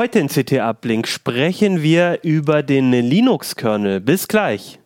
[0.00, 4.00] Heute in CT Uplink sprechen wir über den Linux-Kernel.
[4.00, 4.78] Bis gleich.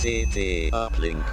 [0.00, 1.24] CT Uplink.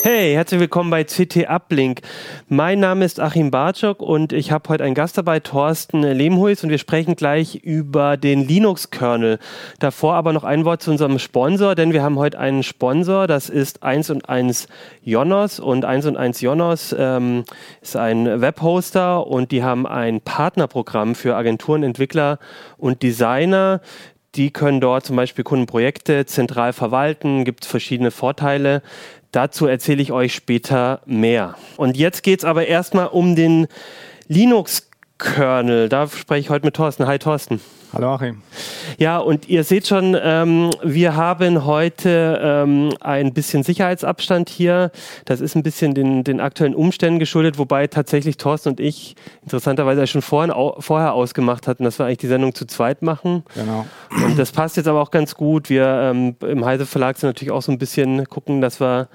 [0.00, 2.02] Hey, herzlich willkommen bei CT Uplink.
[2.48, 6.70] Mein Name ist Achim Bartschok und ich habe heute einen Gast dabei, Thorsten Lehmhuis, und
[6.70, 9.40] wir sprechen gleich über den Linux-Kernel.
[9.80, 13.48] Davor aber noch ein Wort zu unserem Sponsor, denn wir haben heute einen Sponsor, das
[13.48, 14.68] ist 1 und 1
[15.02, 17.42] Jonos und 1 und 1 Jonos ähm,
[17.82, 22.38] ist ein Webhoster und die haben ein Partnerprogramm für Agenturen, Entwickler
[22.76, 23.80] und Designer,
[24.34, 28.82] die können dort zum Beispiel Kundenprojekte zentral verwalten, gibt es verschiedene Vorteile.
[29.32, 31.54] Dazu erzähle ich euch später mehr.
[31.76, 33.66] Und jetzt geht es aber erstmal um den
[34.28, 35.88] Linux-Kernel.
[35.88, 37.06] Da spreche ich heute mit Thorsten.
[37.06, 37.60] Hi Thorsten.
[37.94, 38.42] Hallo Achim.
[38.98, 44.90] Ja, und ihr seht schon, ähm, wir haben heute ähm, ein bisschen Sicherheitsabstand hier.
[45.24, 50.06] Das ist ein bisschen den, den aktuellen Umständen geschuldet, wobei tatsächlich Thorsten und ich interessanterweise
[50.06, 53.44] schon vorhin, au, vorher ausgemacht hatten, dass wir eigentlich die Sendung zu zweit machen.
[53.54, 53.86] Genau.
[54.10, 55.70] Und das passt jetzt aber auch ganz gut.
[55.70, 59.08] Wir ähm, im Heise Verlag sind natürlich auch so ein bisschen gucken, dass wir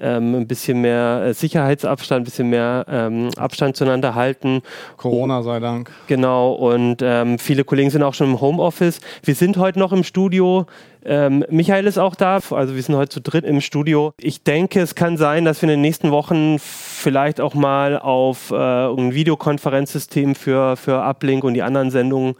[0.00, 4.62] ähm, ein bisschen mehr äh, Sicherheitsabstand, ein bisschen mehr ähm, Abstand zueinander halten.
[4.96, 5.90] Corona sei Dank.
[6.06, 9.00] Genau, und ähm, viele Kollegen sind auch schon im Homeoffice.
[9.22, 10.66] Wir sind heute noch im Studio.
[11.08, 14.12] Ähm, Michael ist auch da, also wir sind heute zu dritt im Studio.
[14.18, 18.50] Ich denke, es kann sein, dass wir in den nächsten Wochen vielleicht auch mal auf
[18.50, 22.34] äh, ein Videokonferenzsystem für, für Uplink und die anderen Sendungen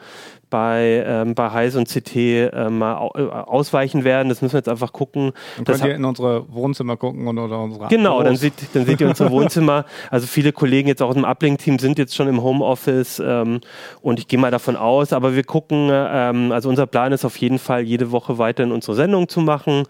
[0.51, 4.29] bei, ähm, bei Heise und CT ähm, mal äh, ausweichen werden.
[4.29, 5.33] Das müssen wir jetzt einfach gucken.
[5.57, 9.01] Dann könnt ihr in unsere Wohnzimmer gucken und, oder unsere Genau, dann seht, dann seht
[9.01, 9.85] ihr unsere Wohnzimmer.
[10.11, 13.61] Also viele Kollegen jetzt auch aus dem Uplink-Team sind jetzt schon im Homeoffice ähm,
[14.03, 17.37] und ich gehe mal davon aus, aber wir gucken, ähm, also unser Plan ist auf
[17.39, 19.85] jeden Fall, jede Woche weiter in unsere Sendung zu machen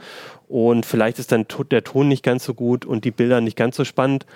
[0.48, 3.77] und vielleicht ist dann der Ton nicht ganz so gut und die Bilder nicht ganz
[3.77, 4.27] so spannend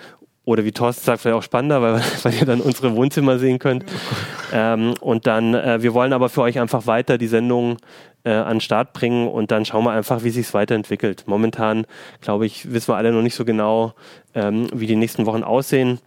[0.43, 3.85] oder wie Thorsten sagt, vielleicht auch spannender, weil, weil ihr dann unsere Wohnzimmer sehen könnt.
[4.51, 7.77] Ähm, und dann, äh, wir wollen aber für euch einfach weiter die Sendung
[8.23, 11.23] äh, an den Start bringen und dann schauen wir einfach, wie sich es weiterentwickelt.
[11.27, 11.85] Momentan,
[12.21, 13.93] glaube ich, wissen wir alle noch nicht so genau,
[14.33, 15.99] ähm, wie die nächsten Wochen aussehen.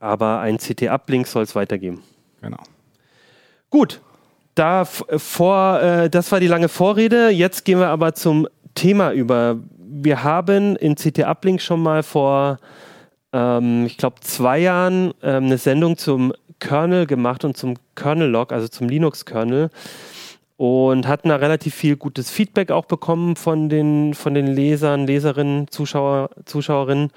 [0.00, 2.02] Aber ein CT-Uplink soll es weitergeben.
[2.42, 2.58] Genau.
[3.70, 4.00] Gut,
[4.54, 7.30] da vor, äh, das war die lange Vorrede.
[7.30, 9.58] Jetzt gehen wir aber zum Thema über.
[9.78, 12.58] Wir haben in CT-Uplink schon mal vor
[13.34, 18.68] ähm, ich glaube, zwei Jahren ähm, eine Sendung zum Kernel gemacht und zum Kernel-Log, also
[18.68, 19.70] zum Linux-Kernel.
[20.56, 25.66] Und hatten da relativ viel gutes Feedback auch bekommen von den, von den Lesern, Leserinnen,
[25.68, 27.10] Zuschauer, Zuschauerinnen.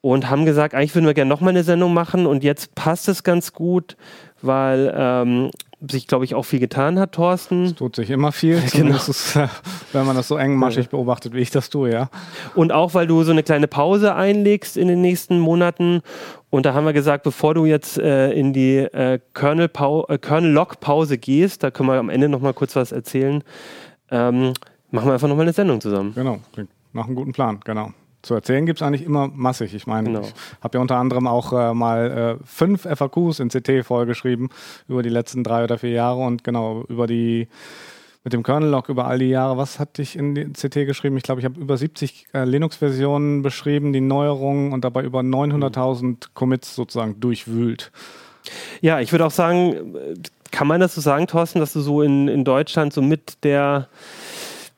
[0.00, 2.26] Und haben gesagt, eigentlich würden wir gerne nochmal eine Sendung machen.
[2.26, 3.96] Und jetzt passt es ganz gut,
[4.40, 5.50] weil ähm,
[5.88, 7.64] sich, glaube ich, auch viel getan hat, Thorsten.
[7.64, 8.96] Es tut sich immer viel, genau.
[8.96, 9.48] ist, äh,
[9.92, 12.08] wenn man das so engmaschig beobachtet, wie ich das tue, ja.
[12.54, 16.02] Und auch, weil du so eine kleine Pause einlegst in den nächsten Monaten.
[16.50, 21.62] Und da haben wir gesagt, bevor du jetzt äh, in die äh, Kernel-Log-Pause äh, gehst,
[21.62, 23.42] da können wir am Ende nochmal kurz was erzählen,
[24.10, 24.52] ähm,
[24.90, 26.12] machen wir einfach nochmal eine Sendung zusammen.
[26.14, 27.92] Genau, klingt nach einem guten Plan, genau
[28.24, 29.74] zu erzählen gibt es eigentlich immer massig.
[29.74, 30.22] Ich meine, genau.
[30.22, 34.48] ich habe ja unter anderem auch äh, mal äh, fünf FAQs in CT vollgeschrieben
[34.88, 37.48] über die letzten drei oder vier Jahre und genau über die
[38.24, 39.58] mit dem Kernel-Log über all die Jahre.
[39.58, 41.18] Was hatte ich in die CT geschrieben?
[41.18, 46.28] Ich glaube, ich habe über 70 äh, Linux-Versionen beschrieben, die Neuerungen und dabei über 900.000
[46.32, 47.92] Commits sozusagen durchwühlt.
[48.80, 49.94] Ja, ich würde auch sagen,
[50.50, 53.88] kann man das so sagen, Thorsten, dass du so in, in Deutschland so mit der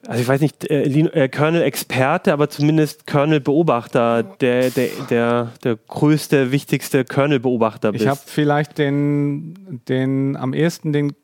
[0.06, 6.52] also ich weiß nicht, äh, äh, Kernel-Experte, aber zumindest Kernel-Beobachter, der, der, der, der größte,
[6.52, 8.04] wichtigste Kernel-Beobachter bist.
[8.04, 11.14] Ich habe vielleicht den, den am ehesten den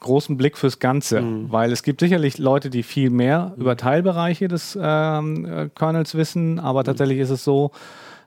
[0.00, 1.52] großen Blick fürs Ganze, mhm.
[1.52, 3.62] weil es gibt sicherlich Leute, die viel mehr mhm.
[3.62, 6.84] über Teilbereiche des ähm, äh, Kernels wissen, aber mhm.
[6.84, 7.70] tatsächlich ist es so,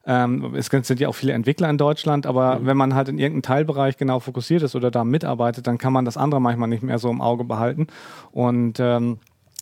[0.06, 2.66] ähm, es sind ja auch viele Entwickler in Deutschland, aber mhm.
[2.66, 6.06] wenn man halt in irgendeinem Teilbereich genau fokussiert ist oder da mitarbeitet, dann kann man
[6.06, 7.88] das andere manchmal nicht mehr so im Auge behalten.
[8.31, 9.19] Und ähm,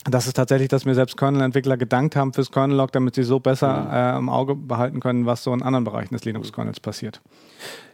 [0.10, 3.90] das ist tatsächlich, dass mir selbst Kernel-Entwickler gedankt haben fürs Kernel-Log, damit sie so besser
[3.92, 7.22] äh, im Auge behalten können, was so in anderen Bereichen des Linux-Kernels passiert.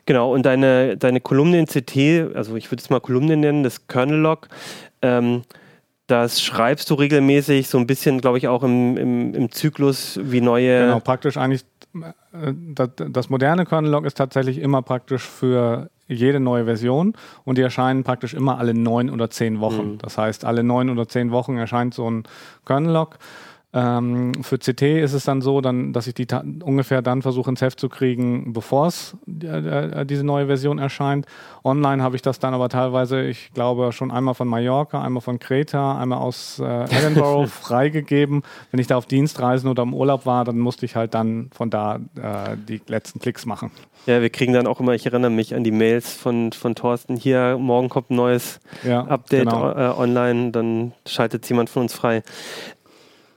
[0.05, 3.87] Genau, und deine, deine Kolumne in CT, also ich würde es mal Kolumne nennen, das
[3.87, 4.49] Kernel-Log,
[5.01, 5.43] ähm,
[6.07, 10.41] das schreibst du regelmäßig, so ein bisschen, glaube ich, auch im, im, im Zyklus, wie
[10.41, 10.81] neue.
[10.81, 11.63] Genau, praktisch eigentlich,
[11.95, 17.13] äh, das, das moderne Kernel-Log ist tatsächlich immer praktisch für jede neue Version
[17.45, 19.93] und die erscheinen praktisch immer alle neun oder zehn Wochen.
[19.93, 19.97] Mhm.
[19.99, 22.23] Das heißt, alle neun oder zehn Wochen erscheint so ein
[22.65, 23.17] Kernel-Log.
[23.75, 26.27] Ähm, für CT ist es dann so, dann, dass ich die
[26.63, 31.25] ungefähr dann versuche ins Heft zu kriegen, bevor es äh, äh, diese neue Version erscheint.
[31.63, 35.39] Online habe ich das dann aber teilweise, ich glaube, schon einmal von Mallorca, einmal von
[35.39, 38.43] Kreta, einmal aus äh, Edinburgh freigegeben.
[38.69, 41.71] Wenn ich da auf Dienstreisen oder im Urlaub war, dann musste ich halt dann von
[41.71, 43.71] da äh, die letzten Klicks machen.
[44.05, 47.15] Ja, wir kriegen dann auch immer, ich erinnere mich an die Mails von, von Thorsten,
[47.15, 49.71] hier, morgen kommt ein neues ja, Update genau.
[49.71, 52.21] äh, online, dann schaltet jemand von uns frei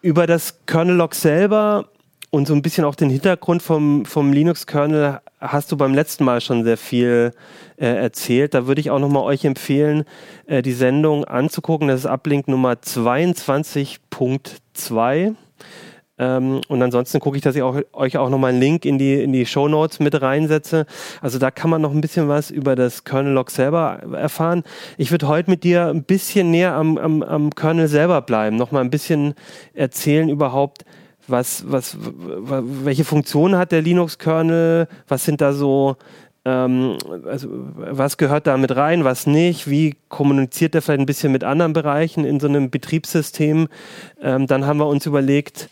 [0.03, 1.87] über das Kernel-Log selber
[2.31, 6.41] und so ein bisschen auch den Hintergrund vom, vom Linux-Kernel hast du beim letzten Mal
[6.41, 7.31] schon sehr viel
[7.77, 8.55] äh, erzählt.
[8.55, 10.05] Da würde ich auch nochmal euch empfehlen,
[10.47, 11.87] äh, die Sendung anzugucken.
[11.89, 15.37] Das ist Uplink Nummer 22.2.
[16.19, 19.23] Ähm, und ansonsten gucke ich, dass ich auch, euch auch nochmal einen Link in die,
[19.23, 20.87] in die Show Notes mit reinsetze.
[21.21, 24.63] Also da kann man noch ein bisschen was über das Kernel-Log selber erfahren.
[24.97, 28.83] Ich würde heute mit dir ein bisschen näher am, am, am Kernel selber bleiben, nochmal
[28.83, 29.35] ein bisschen
[29.75, 30.85] erzählen überhaupt,
[31.29, 35.97] was, was, welche Funktionen hat der Linux-Kernel, was sind da so
[36.47, 36.97] ähm,
[37.27, 41.43] also was gehört da mit rein, was nicht, wie kommuniziert der vielleicht ein bisschen mit
[41.43, 43.67] anderen Bereichen in so einem Betriebssystem.
[44.23, 45.69] Ähm, dann haben wir uns überlegt,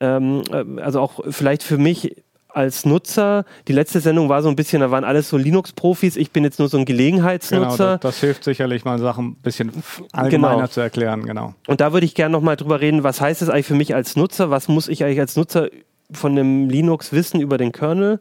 [0.00, 2.16] ähm, äh, also auch vielleicht für mich
[2.56, 6.30] als Nutzer, die letzte Sendung war so ein bisschen, da waren alles so Linux-Profis, ich
[6.30, 7.76] bin jetzt nur so ein Gelegenheitsnutzer.
[7.76, 9.72] Genau, das, das, hilft sicherlich mal Sachen ein bisschen
[10.12, 10.66] allgemeiner genau.
[10.68, 11.54] zu erklären, genau.
[11.66, 14.16] Und da würde ich gerne nochmal drüber reden, was heißt es eigentlich für mich als
[14.16, 15.68] Nutzer, was muss ich eigentlich als Nutzer
[16.10, 18.20] von dem Linux wissen über den Kernel?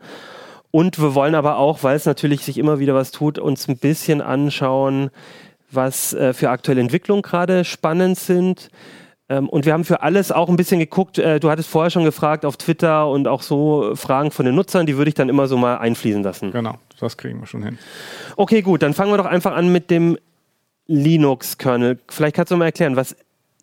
[0.70, 3.78] Und wir wollen aber auch, weil es natürlich sich immer wieder was tut, uns ein
[3.78, 5.12] bisschen anschauen,
[5.72, 8.70] was äh, für aktuelle Entwicklungen gerade spannend sind
[9.28, 11.18] ähm, und wir haben für alles auch ein bisschen geguckt.
[11.18, 14.86] Äh, du hattest vorher schon gefragt auf Twitter und auch so Fragen von den Nutzern,
[14.86, 16.52] die würde ich dann immer so mal einfließen lassen.
[16.52, 17.80] Genau, das kriegen wir schon hin.
[18.36, 20.18] Okay, gut, dann fangen wir doch einfach an mit dem
[20.88, 22.00] Linux-Kernel.
[22.08, 23.16] Vielleicht kannst du mal erklären, was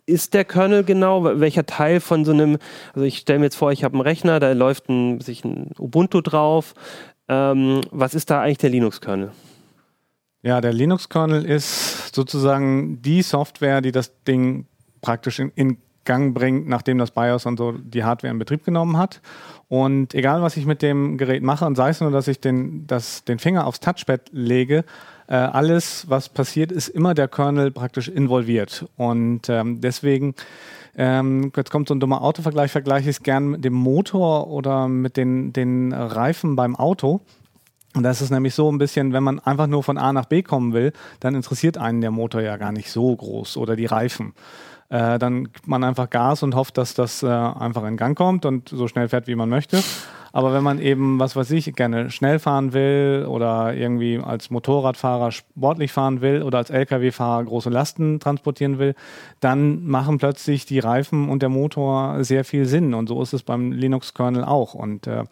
[0.04, 1.24] ist der Kernel genau?
[1.38, 2.58] Welcher Teil von so einem,
[2.92, 5.70] also ich stelle mir jetzt vor, ich habe einen Rechner, da läuft ein, sich ein
[5.78, 6.74] Ubuntu drauf.
[7.28, 9.30] Ähm, was ist da eigentlich der Linux-Kernel?
[10.42, 14.66] Ja, der Linux-Kernel ist sozusagen die Software, die das Ding
[15.02, 18.96] praktisch in, in Gang bringt, nachdem das BIOS und so die Hardware in Betrieb genommen
[18.96, 19.20] hat.
[19.68, 22.86] Und egal, was ich mit dem Gerät mache, und sei es nur, dass ich den,
[22.86, 24.84] das, den Finger aufs Touchpad lege,
[25.28, 28.86] äh, alles, was passiert, ist immer der Kernel praktisch involviert.
[28.96, 30.34] Und ähm, deswegen,
[30.96, 34.88] ähm, jetzt kommt so ein dummer Autovergleich, vergleiche ich es gern mit dem Motor oder
[34.88, 37.20] mit den, den Reifen beim Auto.
[37.94, 40.42] Und das ist nämlich so ein bisschen, wenn man einfach nur von A nach B
[40.42, 44.34] kommen will, dann interessiert einen der Motor ja gar nicht so groß oder die Reifen
[44.92, 48.44] äh, dann gibt man einfach Gas und hofft, dass das äh, einfach in Gang kommt
[48.44, 49.82] und so schnell fährt, wie man möchte.
[50.34, 55.32] Aber wenn man eben, was weiß ich, gerne schnell fahren will oder irgendwie als Motorradfahrer
[55.32, 58.94] sportlich fahren will oder als Lkw-Fahrer große Lasten transportieren will,
[59.40, 62.92] dann machen plötzlich die Reifen und der Motor sehr viel Sinn.
[62.92, 64.74] Und so ist es beim Linux-Kernel auch.
[64.74, 65.24] Und äh,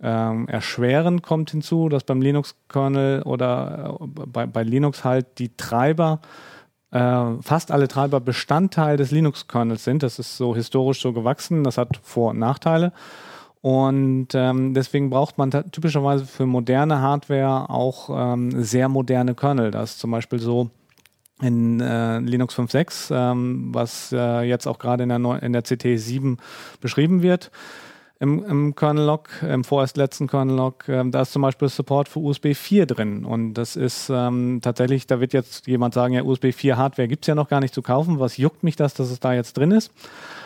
[0.00, 6.20] ähm, erschwerend kommt hinzu, dass beim Linux-Kernel oder äh, bei, bei Linux halt die Treiber
[6.92, 10.02] äh, fast alle Treiber Bestandteil des Linux-Kernels sind.
[10.02, 11.64] Das ist so historisch so gewachsen.
[11.64, 12.92] Das hat Vor- und Nachteile.
[13.60, 19.70] Und ähm, deswegen braucht man typischerweise für moderne Hardware auch ähm, sehr moderne Kernel.
[19.70, 20.70] Das ist zum Beispiel so
[21.40, 25.98] in äh, Linux 5.6, ähm, was äh, jetzt auch gerade in der, in der CT
[25.98, 26.38] 7
[26.80, 27.50] beschrieben wird
[28.22, 32.54] im, im Kernel-Log, im vorerst letzten Kernel-Log, ähm, da ist zum Beispiel Support für USB
[32.54, 33.24] 4 drin.
[33.24, 37.24] Und das ist ähm, tatsächlich, da wird jetzt jemand sagen, ja, USB 4 Hardware gibt
[37.24, 38.20] es ja noch gar nicht zu kaufen.
[38.20, 39.90] Was juckt mich das, dass es da jetzt drin ist?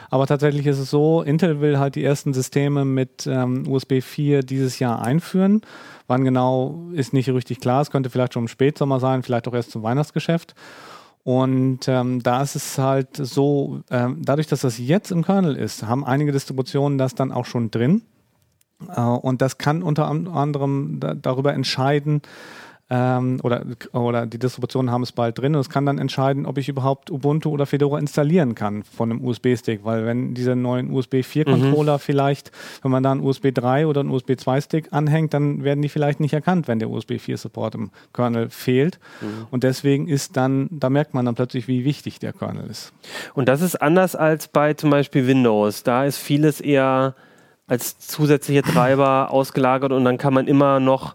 [0.09, 4.43] Aber tatsächlich ist es so, Intel will halt die ersten Systeme mit ähm, USB 4
[4.43, 5.61] dieses Jahr einführen.
[6.07, 7.83] Wann genau ist nicht richtig klar.
[7.83, 10.55] Es könnte vielleicht schon im Spätsommer sein, vielleicht auch erst zum Weihnachtsgeschäft.
[11.27, 15.83] Und ähm, da ist es halt so, ähm, dadurch, dass das jetzt im Kernel ist,
[15.83, 18.03] haben einige Distributionen das dann auch schon drin.
[18.95, 22.23] Äh, und das kann unter anderem da, darüber entscheiden,
[22.89, 26.57] ähm, oder, oder die Distributionen haben es bald drin und es kann dann entscheiden, ob
[26.57, 31.17] ich überhaupt Ubuntu oder Fedora installieren kann von einem USB-Stick, weil wenn diese neuen USB
[31.17, 31.99] 4-Controller mhm.
[31.99, 32.53] vielleicht,
[32.83, 36.21] wenn man da einen USB 3 oder einen USB 2-Stick anhängt, dann werden die vielleicht
[36.21, 39.01] nicht erkannt, wenn der USB 4-Support im Kernel fehlt.
[39.21, 39.47] Mhm.
[39.51, 42.93] Und deswegen ist dann, da merkt man dann plötzlich, wie wichtig der Kernel ist.
[43.35, 45.83] Und das ist anders als bei zum Beispiel Windows.
[45.83, 47.17] Da ist vieles eher
[47.67, 51.15] als zusätzliche Treiber ausgelagert und dann kann man immer noch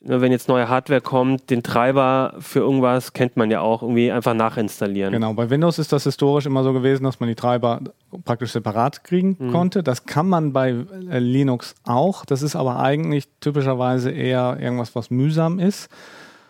[0.00, 4.34] wenn jetzt neue Hardware kommt, den Treiber für irgendwas kennt man ja auch, irgendwie einfach
[4.34, 5.12] nachinstallieren.
[5.12, 7.80] Genau, bei Windows ist das historisch immer so gewesen, dass man die Treiber
[8.24, 9.50] praktisch separat kriegen mhm.
[9.50, 9.82] konnte.
[9.82, 10.70] Das kann man bei
[11.10, 12.24] äh, Linux auch.
[12.24, 15.90] Das ist aber eigentlich typischerweise eher irgendwas, was mühsam ist,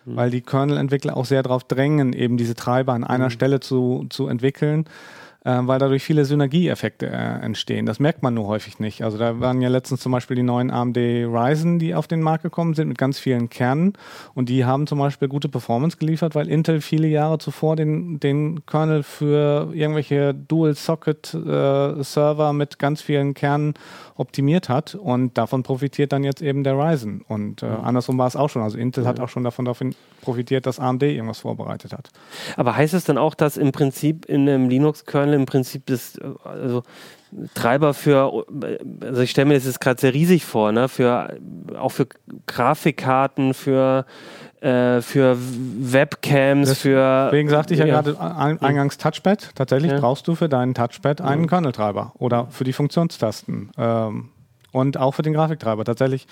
[0.04, 0.16] mhm.
[0.16, 3.30] weil die Kernel-Entwickler auch sehr darauf drängen, eben diese Treiber an einer mhm.
[3.30, 4.84] Stelle zu, zu entwickeln.
[5.48, 7.86] Äh, weil dadurch viele Synergieeffekte äh, entstehen.
[7.86, 9.02] Das merkt man nur häufig nicht.
[9.02, 12.42] Also da waren ja letztens zum Beispiel die neuen AMD Ryzen, die auf den Markt
[12.42, 13.94] gekommen sind mit ganz vielen Kernen
[14.34, 18.66] und die haben zum Beispiel gute Performance geliefert, weil Intel viele Jahre zuvor den, den
[18.66, 23.74] Kernel für irgendwelche Dual-Socket-Server äh, mit ganz vielen Kernen
[24.16, 27.22] optimiert hat und davon profitiert dann jetzt eben der Ryzen.
[27.26, 27.84] Und äh, mhm.
[27.84, 28.62] andersrum war es auch schon.
[28.62, 29.10] Also Intel ja.
[29.10, 32.10] hat auch schon davon, davon profitiert, dass AMD irgendwas vorbereitet hat.
[32.56, 36.82] Aber heißt es dann auch, dass im Prinzip in einem Linux-Kernel im Prinzip das, also
[37.54, 38.46] Treiber für,
[39.00, 40.88] also ich stelle mir das jetzt gerade sehr riesig vor, ne?
[40.88, 41.38] für,
[41.78, 42.06] auch für
[42.46, 44.06] Grafikkarten, für
[44.60, 47.26] äh, für Webcams, das, für.
[47.26, 48.20] Deswegen sagte ich ja, ja gerade
[48.60, 49.54] eingangs Touchpad.
[49.54, 50.00] Tatsächlich ja.
[50.00, 51.48] brauchst du für deinen Touchpad einen ja.
[51.48, 53.70] Kernel-Treiber oder für die Funktionstasten.
[53.78, 54.30] Ähm,
[54.72, 55.84] und auch für den Grafiktreiber.
[55.84, 56.26] Tatsächlich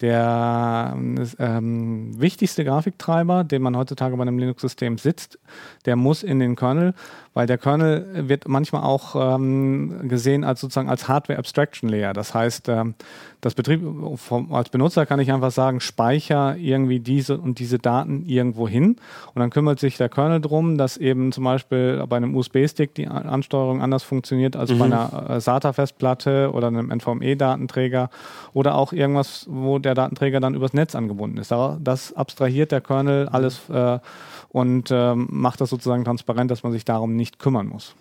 [0.00, 0.94] der
[1.38, 5.38] ähm, wichtigste Grafiktreiber, den man heutzutage bei einem Linux-System sitzt,
[5.84, 6.94] der muss in den Kernel,
[7.36, 12.14] weil der Kernel wird manchmal auch ähm, gesehen als sozusagen als Hardware Abstraction Layer.
[12.14, 12.94] Das heißt, ähm,
[13.42, 13.82] das Betrieb
[14.14, 18.96] vom, als Benutzer kann ich einfach sagen, speicher irgendwie diese und diese Daten irgendwo hin
[19.34, 23.06] und dann kümmert sich der Kernel darum, dass eben zum Beispiel bei einem USB-Stick die
[23.06, 24.78] Ansteuerung anders funktioniert als mhm.
[24.78, 28.08] bei einer äh, SATA-Festplatte oder einem NVMe-Datenträger
[28.54, 31.52] oder auch irgendwas, wo der Datenträger dann übers Netz angebunden ist.
[31.52, 33.98] Das abstrahiert der Kernel alles äh,
[34.56, 37.94] und ähm, macht das sozusagen transparent, dass man sich darum nicht kümmern muss.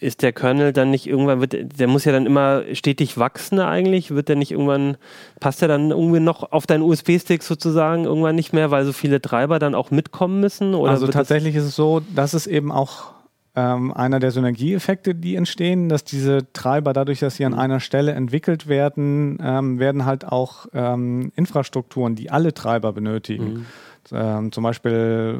[0.00, 4.10] Ist der Kernel dann nicht irgendwann, wird, der muss ja dann immer stetig wachsen eigentlich?
[4.10, 4.96] Wird der nicht irgendwann,
[5.38, 9.22] passt der dann irgendwie noch auf deinen USB-Stick sozusagen irgendwann nicht mehr, weil so viele
[9.22, 10.74] Treiber dann auch mitkommen müssen?
[10.74, 13.12] also tatsächlich ist es so, dass es eben auch
[13.54, 18.14] ähm, einer der Synergieeffekte, die entstehen, dass diese Treiber dadurch, dass sie an einer Stelle
[18.14, 23.44] entwickelt werden, ähm, werden halt auch ähm, Infrastrukturen, die alle Treiber benötigen.
[23.44, 23.66] Mhm.
[24.12, 25.38] Ähm, zum Beispiel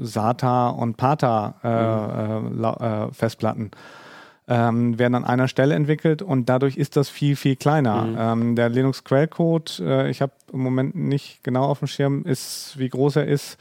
[0.00, 2.64] äh, SATA und PATA äh, mhm.
[2.64, 3.70] äh, äh, Festplatten.
[4.48, 8.02] Ähm, werden an einer Stelle entwickelt und dadurch ist das viel, viel kleiner.
[8.02, 8.16] Mhm.
[8.18, 12.74] Ähm, der Linux Quellcode, äh, ich habe im Moment nicht genau auf dem Schirm, ist,
[12.76, 13.56] wie groß er ist,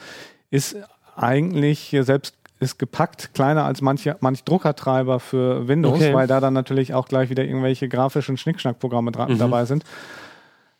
[0.50, 0.76] ist
[1.16, 6.14] eigentlich selbst ist gepackt, kleiner als manche, manch Druckertreiber für Windows, okay.
[6.14, 9.38] weil da dann natürlich auch gleich wieder irgendwelche grafischen Schnickschnackprogramme mhm.
[9.40, 9.84] dabei sind.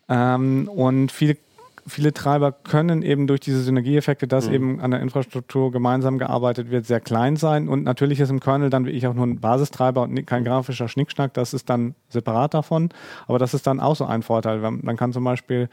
[0.08, 1.36] Ähm, und viele
[1.86, 4.54] viele Treiber können eben durch diese Synergieeffekte, dass mhm.
[4.54, 7.68] eben an der Infrastruktur gemeinsam gearbeitet wird, sehr klein sein.
[7.68, 10.88] Und natürlich ist im Kernel dann wie ich auch nur ein Basistreiber und kein grafischer
[10.88, 11.34] Schnickschnack.
[11.34, 12.90] Das ist dann separat davon.
[13.26, 14.58] Aber das ist dann auch so ein Vorteil.
[14.58, 15.68] Man kann zum Beispiel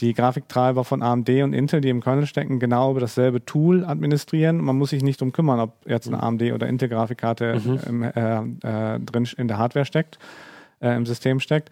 [0.00, 4.58] die Grafiktreiber von AMD und Intel, die im Kernel stecken, genau über dasselbe Tool administrieren.
[4.58, 7.80] Man muss sich nicht drum kümmern, ob jetzt eine AMD oder Intel-Grafikkarte mhm.
[7.86, 10.18] im, äh, äh, drin in der Hardware steckt,
[10.80, 11.70] äh, im System steckt.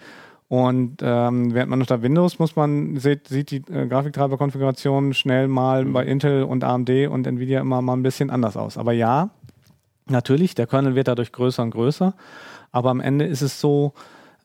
[0.48, 5.84] Und ähm, während man unter Windows muss man, sieht, sieht die äh, Grafiktreiberkonfiguration schnell mal
[5.84, 5.92] mhm.
[5.92, 8.78] bei Intel und AMD und Nvidia immer mal ein bisschen anders aus.
[8.78, 9.28] Aber ja,
[10.06, 12.14] natürlich, der Kernel wird dadurch größer und größer.
[12.72, 13.92] Aber am Ende ist es so,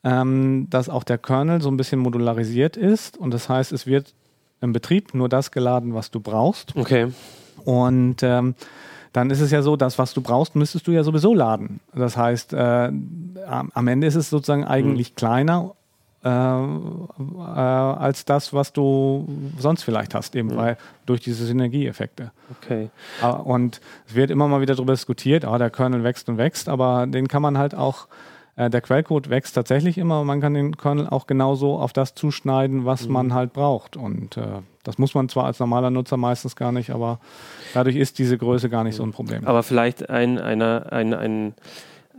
[0.02, 3.16] ähm, dass auch der Kernel so ein bisschen modularisiert ist.
[3.16, 4.14] Und das heißt, es wird
[4.60, 6.76] im Betrieb nur das geladen, was du brauchst.
[6.76, 7.08] Okay.
[7.64, 8.54] Und ähm,
[9.14, 11.80] dann ist es ja so, das, was du brauchst, müsstest du ja sowieso laden.
[11.94, 12.90] Das heißt, äh,
[13.46, 15.16] am Ende ist es sozusagen eigentlich mhm.
[15.16, 15.74] kleiner
[16.24, 16.30] äh, äh,
[17.38, 19.28] als das, was du
[19.58, 20.56] sonst vielleicht hast, eben mhm.
[20.56, 20.76] weil
[21.06, 22.32] durch diese Synergieeffekte.
[22.62, 22.88] Okay.
[23.22, 26.68] Äh, und es wird immer mal wieder darüber diskutiert, oh, der Kernel wächst und wächst,
[26.68, 28.08] aber den kann man halt auch
[28.56, 32.84] äh, der Quellcode wächst tatsächlich immer, man kann den Kernel auch genauso auf das zuschneiden,
[32.84, 33.12] was mhm.
[33.12, 33.96] man halt braucht.
[33.96, 37.18] Und äh, das muss man zwar als normaler Nutzer meistens gar nicht, aber
[37.74, 39.46] dadurch ist diese Größe gar nicht so ein Problem.
[39.46, 41.54] Aber vielleicht ein, einer, ein, ein,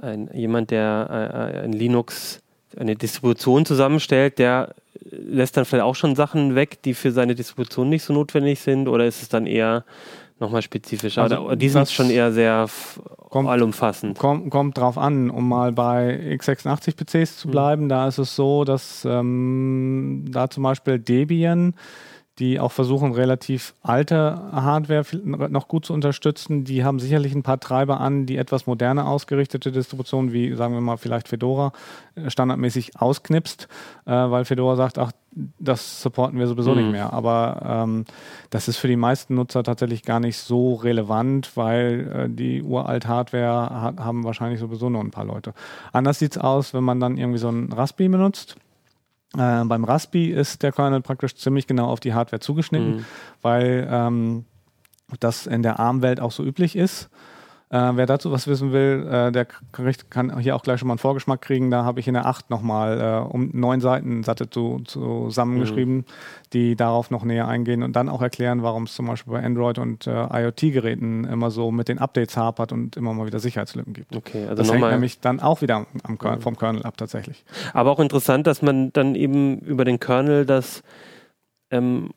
[0.02, 2.42] ein, jemand, der äh, ein Linux
[2.77, 4.75] eine Distribution zusammenstellt, der
[5.12, 8.88] lässt dann vielleicht auch schon Sachen weg, die für seine Distribution nicht so notwendig sind,
[8.88, 9.84] oder ist es dann eher
[10.39, 11.24] nochmal spezifischer?
[11.24, 12.67] Also die sind schon eher sehr
[13.29, 14.17] kommt, allumfassend.
[14.17, 17.51] Kommt, kommt drauf an, um mal bei x86-PCs zu hm.
[17.51, 17.89] bleiben, mhm.
[17.89, 21.75] da ist es so, dass ähm, da zum Beispiel Debian
[22.39, 26.65] die auch versuchen, relativ alte Hardware noch gut zu unterstützen.
[26.65, 30.82] Die haben sicherlich ein paar Treiber an, die etwas moderner ausgerichtete Distributionen, wie sagen wir
[30.82, 31.72] mal vielleicht Fedora,
[32.15, 33.70] äh, standardmäßig ausknipst,
[34.06, 35.13] äh, weil Fedora sagt, ach,
[35.60, 36.77] das supporten wir sowieso mhm.
[36.77, 37.13] nicht mehr.
[37.13, 38.06] Aber ähm,
[38.50, 43.08] das ist für die meisten Nutzer tatsächlich gar nicht so relevant, weil äh, die uralt
[43.08, 45.54] Hardware ha haben wahrscheinlich sowieso nur ein paar Leute.
[45.94, 48.58] Anders sieht es aus, wenn man dann irgendwie so ein Raspberry benutzt
[49.38, 53.06] äh, beim Raspi ist der Kernel praktisch ziemlich genau auf die Hardware zugeschnitten, mhm.
[53.42, 54.46] weil ähm,
[55.20, 57.10] das in der ARM-Welt auch so üblich ist.
[57.69, 61.00] Äh, wer dazu was wissen will, äh, der kann hier auch gleich schon mal einen
[61.00, 61.72] Vorgeschmack kriegen.
[61.72, 66.05] Da habe ich in der 8 nochmal äh, um neun Seiten satte zu, zusammengeschrieben, mhm.
[66.53, 69.79] die darauf noch näher eingehen und dann auch erklären, warum es zum Beispiel bei Android
[69.79, 74.15] und äh, IoT-Geräten immer so mit den Updates hapert und immer mal wieder Sicherheitslücken gibt.
[74.15, 76.41] Okay, also das hängt nämlich dann auch wieder am, Kernel, mhm.
[76.43, 77.43] vom Kernel ab tatsächlich.
[77.74, 80.84] Aber auch interessant, dass man dann eben über den Kernel das
[81.72, 82.12] ähm,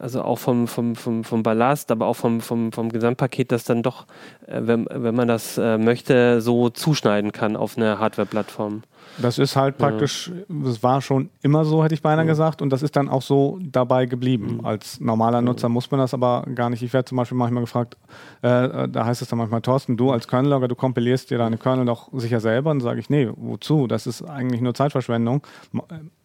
[0.00, 3.82] also auch vom, vom, vom, vom Ballast, aber auch vom, vom, vom Gesamtpaket, das dann
[3.82, 4.06] doch,
[4.46, 8.82] äh, wenn, wenn man das äh, möchte, so zuschneiden kann auf eine Hardware-Plattform.
[9.18, 10.34] Das ist halt praktisch, ja.
[10.64, 12.30] das war schon immer so, hätte ich beinahe ja.
[12.30, 14.58] gesagt, und das ist dann auch so dabei geblieben.
[14.58, 14.64] Mhm.
[14.64, 16.82] Als normaler Nutzer muss man das aber gar nicht.
[16.82, 17.96] Ich werde zum Beispiel manchmal gefragt,
[18.42, 21.84] äh, da heißt es dann manchmal, Thorsten, du als Kernel-Logger, du kompilierst dir deine Kernel
[21.84, 22.70] doch sicher selber.
[22.70, 23.86] Und sage ich, nee, wozu?
[23.86, 25.46] Das ist eigentlich nur Zeitverschwendung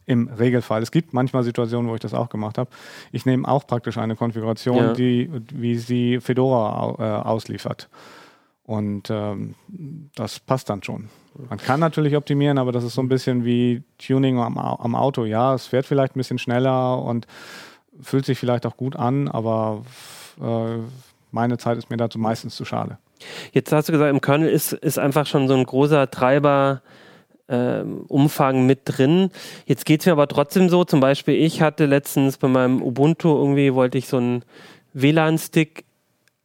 [0.07, 0.81] im Regelfall.
[0.81, 2.69] Es gibt manchmal Situationen, wo ich das auch gemacht habe.
[3.11, 4.93] Ich nehme auch praktisch eine Konfiguration, ja.
[4.93, 7.89] die, wie sie Fedora äh, ausliefert.
[8.63, 9.55] Und ähm,
[10.15, 11.09] das passt dann schon.
[11.49, 15.25] Man kann natürlich optimieren, aber das ist so ein bisschen wie Tuning am, am Auto.
[15.25, 17.27] Ja, es fährt vielleicht ein bisschen schneller und
[18.01, 19.83] fühlt sich vielleicht auch gut an, aber
[20.41, 20.77] äh,
[21.31, 22.97] meine Zeit ist mir dazu meistens zu schade.
[23.51, 26.81] Jetzt hast du gesagt, im Kernel ist, ist einfach schon so ein großer Treiber
[27.47, 29.29] äh, Umfang mit drin.
[29.65, 33.29] Jetzt geht es mir aber trotzdem so, zum Beispiel ich hatte letztens bei meinem Ubuntu
[33.29, 34.43] irgendwie, wollte ich so einen
[34.93, 35.85] WLAN-Stick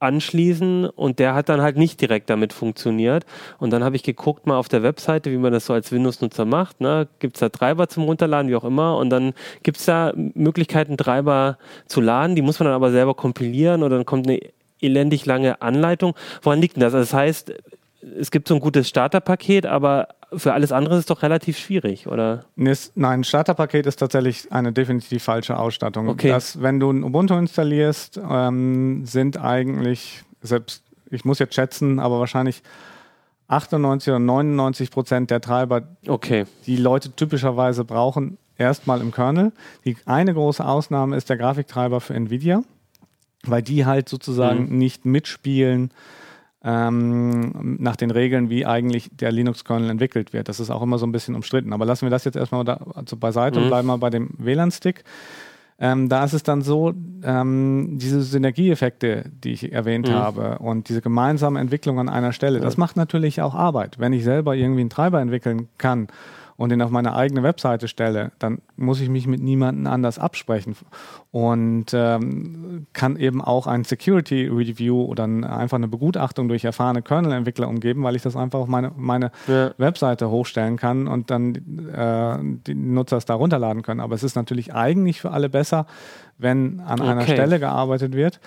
[0.03, 3.25] anschließen und der hat dann halt nicht direkt damit funktioniert.
[3.57, 6.45] Und dann habe ich geguckt mal auf der Webseite, wie man das so als Windows-Nutzer
[6.45, 6.81] macht.
[6.81, 7.07] Ne?
[7.19, 8.97] Gibt es da Treiber zum Runterladen, wie auch immer.
[8.97, 9.33] Und dann
[9.63, 11.57] gibt es da Möglichkeiten, Treiber
[11.87, 12.35] zu laden.
[12.35, 14.39] Die muss man dann aber selber kompilieren oder dann kommt eine
[14.81, 16.13] elendig lange Anleitung.
[16.41, 16.93] Woran liegt denn das?
[16.93, 17.53] Also das heißt,
[18.19, 22.07] es gibt so ein gutes Starterpaket, aber für alles andere ist es doch relativ schwierig,
[22.07, 22.45] oder?
[22.55, 26.07] Nein, ein Starterpaket ist tatsächlich eine definitiv falsche Ausstattung.
[26.07, 26.29] Okay.
[26.29, 32.19] Das, wenn du ein Ubuntu installierst, ähm, sind eigentlich, selbst, ich muss jetzt schätzen, aber
[32.19, 32.63] wahrscheinlich
[33.47, 36.45] 98 oder 99 Prozent der Treiber, okay.
[36.65, 39.51] die Leute typischerweise brauchen, erstmal im Kernel.
[39.85, 42.63] Die eine große Ausnahme ist der Grafiktreiber für Nvidia,
[43.43, 44.77] weil die halt sozusagen mhm.
[44.77, 45.91] nicht mitspielen
[46.63, 50.47] ähm, nach den Regeln, wie eigentlich der Linux-Kernel entwickelt wird.
[50.47, 51.73] Das ist auch immer so ein bisschen umstritten.
[51.73, 53.65] Aber lassen wir das jetzt erstmal da, also beiseite mhm.
[53.65, 55.03] und bleiben mal bei dem WLAN-Stick.
[55.79, 56.93] Ähm, da ist es dann so,
[57.23, 60.13] ähm, diese Synergieeffekte, die ich erwähnt mhm.
[60.13, 62.63] habe und diese gemeinsame Entwicklung an einer Stelle, ja.
[62.63, 63.99] das macht natürlich auch Arbeit.
[63.99, 66.07] Wenn ich selber irgendwie einen Treiber entwickeln kann
[66.57, 70.75] und den auf meine eigene Webseite stelle, dann muss ich mich mit niemandem anders absprechen
[71.31, 77.67] und ähm, kann eben auch ein Security Review oder einfach eine Begutachtung durch erfahrene Kernel-Entwickler
[77.67, 79.71] umgeben, weil ich das einfach auf meine, meine ja.
[79.77, 82.37] Webseite hochstellen kann und dann äh,
[82.67, 83.99] die Nutzer es da runterladen können.
[83.99, 85.85] Aber es ist natürlich eigentlich für alle besser,
[86.37, 87.09] wenn an okay.
[87.09, 88.39] einer Stelle gearbeitet wird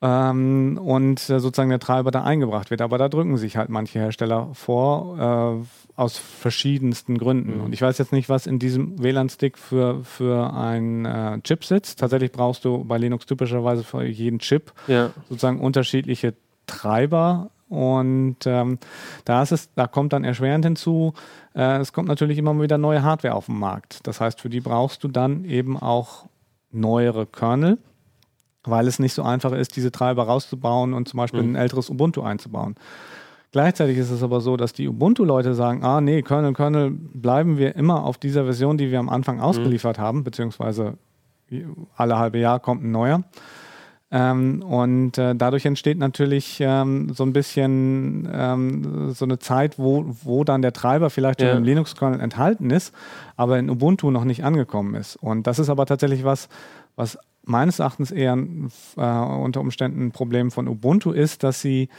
[0.00, 2.80] ähm, und äh, sozusagen der Treiber da eingebracht wird.
[2.80, 7.56] Aber da drücken sich halt manche Hersteller vor, äh, aus verschiedensten Gründen.
[7.56, 7.64] Mhm.
[7.64, 11.98] Und ich weiß jetzt nicht, was in diesem WLAN-Stick für, für ein äh, Chip sitzt.
[11.98, 15.10] Tatsächlich brauchst du bei Linux typischerweise für jeden Chip ja.
[15.28, 16.34] sozusagen unterschiedliche
[16.66, 17.50] Treiber.
[17.68, 18.78] Und ähm,
[19.24, 21.14] da, ist es, da kommt dann erschwerend hinzu,
[21.54, 24.06] äh, es kommt natürlich immer wieder neue Hardware auf den Markt.
[24.06, 26.26] Das heißt, für die brauchst du dann eben auch
[26.70, 27.78] neuere Kernel
[28.64, 31.52] weil es nicht so einfach ist, diese Treiber rauszubauen und zum Beispiel mhm.
[31.52, 32.74] ein älteres Ubuntu einzubauen.
[33.50, 37.76] Gleichzeitig ist es aber so, dass die Ubuntu-Leute sagen, ah nee, Kernel, Kernel, bleiben wir
[37.76, 39.42] immer auf dieser Version, die wir am Anfang mhm.
[39.42, 40.02] ausgeliefert mhm.
[40.02, 40.98] haben, beziehungsweise
[41.96, 43.24] alle halbe Jahr kommt ein neuer.
[44.10, 50.06] Ähm, und äh, dadurch entsteht natürlich ähm, so ein bisschen ähm, so eine Zeit, wo,
[50.22, 51.56] wo dann der Treiber vielleicht schon ja.
[51.56, 52.94] im Linux-Kernel enthalten ist,
[53.36, 55.16] aber in Ubuntu noch nicht angekommen ist.
[55.16, 56.48] Und das ist aber tatsächlich was,
[56.96, 58.38] was meines Erachtens eher
[58.96, 61.90] äh, unter Umständen ein Problem von Ubuntu ist, dass sie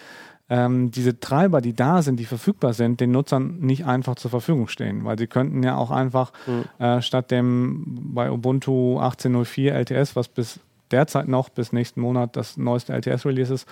[0.50, 4.68] ähm, diese Treiber, die da sind, die verfügbar sind, den Nutzern nicht einfach zur Verfügung
[4.68, 6.84] stehen, weil sie könnten ja auch einfach mhm.
[6.84, 7.84] äh, statt dem
[8.14, 10.60] bei Ubuntu 18.04 LTS, was bis
[10.92, 13.68] derzeit noch bis nächsten Monat das neueste LTS-Release ist,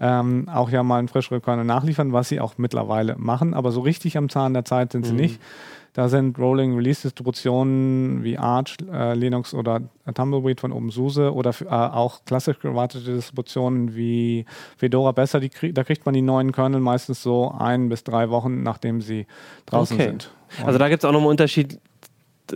[0.00, 3.80] ähm, auch ja mal einen frischeren Kernel nachliefern, was sie auch mittlerweile machen, aber so
[3.80, 5.20] richtig am Zahn der Zeit sind sie mhm.
[5.20, 5.40] nicht.
[5.94, 9.82] Da sind Rolling Release Distributionen wie Arch, äh, Linux oder
[10.14, 14.46] Tumbleweed von OpenSUSE oder äh, auch klassisch gewartete Distributionen wie
[14.78, 15.40] Fedora besser.
[15.40, 19.26] Krieg, da kriegt man die neuen Kernel meistens so ein bis drei Wochen, nachdem sie
[19.66, 20.08] draußen okay.
[20.08, 20.30] sind.
[20.60, 21.78] Und also da gibt es auch noch einen Unterschied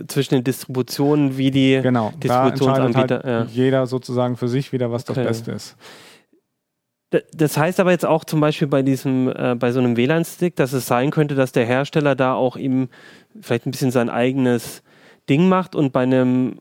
[0.07, 3.21] zwischen den Distributionen, wie die genau, Distributionsanbieter.
[3.23, 3.43] Halt ja.
[3.45, 5.23] Jeder sozusagen für sich wieder, was okay.
[5.23, 5.75] das Beste ist.
[7.09, 10.73] Das heißt aber jetzt auch zum Beispiel bei diesem, äh, bei so einem WLAN-Stick, dass
[10.73, 12.89] es sein könnte, dass der Hersteller da auch eben
[13.39, 14.83] vielleicht ein bisschen sein eigenes
[15.29, 16.59] Ding macht und bei einem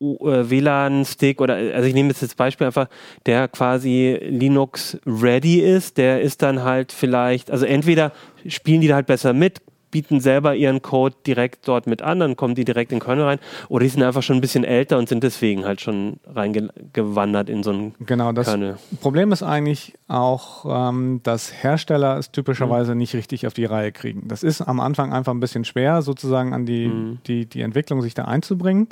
[0.00, 2.88] äh, WLAN-Stick oder also ich nehme jetzt das Beispiel einfach,
[3.26, 8.12] der quasi Linux ready ist, der ist dann halt vielleicht, also entweder
[8.46, 12.36] spielen die da halt besser mit, bieten selber ihren Code direkt dort mit an, dann
[12.36, 13.38] kommen die direkt in Kernel rein.
[13.68, 17.62] Oder die sind einfach schon ein bisschen älter und sind deswegen halt schon reingewandert in
[17.62, 18.76] so einen genau, das Kernel.
[19.00, 22.98] Problem ist eigentlich auch, ähm, dass Hersteller es typischerweise mhm.
[22.98, 24.28] nicht richtig auf die Reihe kriegen.
[24.28, 27.18] Das ist am Anfang einfach ein bisschen schwer, sozusagen an die, mhm.
[27.26, 28.88] die, die Entwicklung sich da einzubringen.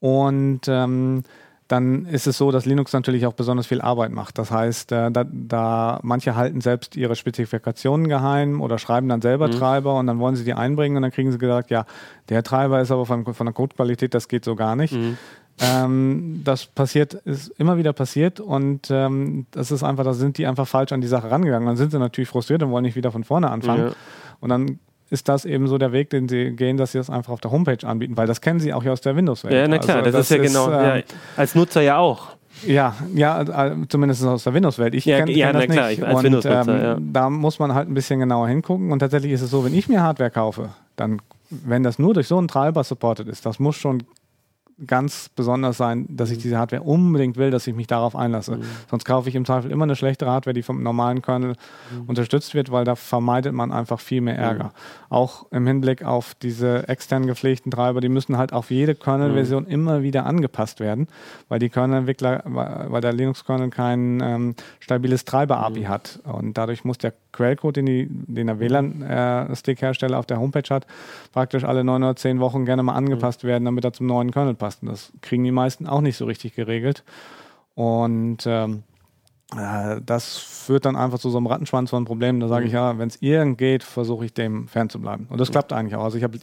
[0.00, 1.22] Und ähm,
[1.72, 4.36] dann ist es so, dass Linux natürlich auch besonders viel Arbeit macht.
[4.36, 9.48] Das heißt, äh, da, da, manche halten selbst ihre Spezifikationen geheim oder schreiben dann selber
[9.48, 9.52] mhm.
[9.52, 11.86] Treiber und dann wollen sie die einbringen und dann kriegen sie gesagt, ja,
[12.28, 14.92] der Treiber ist aber von, von der Codequalität, das geht so gar nicht.
[14.92, 15.16] Mhm.
[15.60, 20.46] Ähm, das passiert, ist immer wieder passiert und ähm, das ist einfach, da sind die
[20.46, 21.66] einfach falsch an die Sache rangegangen.
[21.66, 23.88] Dann sind sie natürlich frustriert und wollen nicht wieder von vorne anfangen.
[23.88, 23.92] Ja.
[24.40, 24.78] Und dann
[25.12, 27.50] ist das eben so der Weg, den sie gehen, dass sie das einfach auf der
[27.50, 29.54] Homepage anbieten, weil das kennen sie auch ja aus der Windows-Welt.
[29.54, 31.04] Ja, na klar, also, das, das, ist ja genau, äh, ja,
[31.36, 32.28] als Nutzer ja auch.
[32.66, 34.94] Ja, ja, äh, zumindest aus der Windows-Welt.
[34.94, 36.02] Ich ja, kenne ja, kenn das klar, nicht.
[36.02, 36.96] als und, ähm, ja.
[36.98, 38.90] Da muss man halt ein bisschen genauer hingucken.
[38.90, 41.20] Und tatsächlich ist es so, wenn ich mir Hardware kaufe, dann,
[41.50, 44.02] wenn das nur durch so einen Treiber supported ist, das muss schon
[44.86, 46.42] ganz besonders sein, dass ich mhm.
[46.42, 48.56] diese Hardware unbedingt will, dass ich mich darauf einlasse.
[48.56, 48.62] Mhm.
[48.90, 51.54] Sonst kaufe ich im Zweifel immer eine schlechtere Hardware, die vom normalen Kernel
[51.90, 52.08] mhm.
[52.08, 54.64] unterstützt wird, weil da vermeidet man einfach viel mehr Ärger.
[54.64, 54.70] Mhm.
[55.10, 59.70] Auch im Hinblick auf diese extern gepflegten Treiber, die müssen halt auf jede Kernel-Version mhm.
[59.70, 61.08] immer wieder angepasst werden,
[61.48, 65.88] weil die Kernel-Entwickler, weil der Linux-Kernel kein ähm, stabiles Treiber-API mhm.
[65.88, 66.20] hat.
[66.24, 70.86] Und dadurch muss der Quellcode, den, die, den der WLAN-Stick-Hersteller äh, auf der Homepage hat,
[71.32, 74.54] praktisch alle neun oder zehn Wochen gerne mal angepasst werden, damit er zum neuen Kernel
[74.54, 74.82] passt.
[74.82, 77.04] Und das kriegen die meisten auch nicht so richtig geregelt.
[77.74, 78.82] Und ähm,
[79.56, 82.40] äh, das führt dann einfach zu so einem Rattenschwanz von Problemen.
[82.40, 82.76] Da sage ich mhm.
[82.76, 85.26] ja, wenn es irgend geht, versuche ich dem fernzubleiben.
[85.28, 85.52] Und das mhm.
[85.52, 86.04] klappt eigentlich auch.
[86.04, 86.38] Also ich habe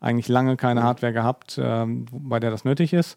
[0.00, 0.84] eigentlich lange keine mhm.
[0.84, 3.16] Hardware gehabt, ähm, bei der das nötig ist.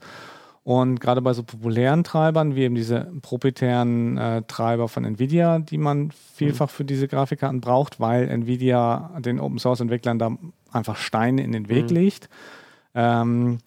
[0.65, 5.77] Und gerade bei so populären Treibern, wie eben diese proprietären äh, Treiber von Nvidia, die
[5.77, 10.31] man vielfach für diese Grafikkarten braucht, weil Nvidia den Open Source Entwicklern da
[10.71, 11.95] einfach Steine in den Weg mhm.
[11.95, 12.29] legt.
[12.95, 13.59] Ähm,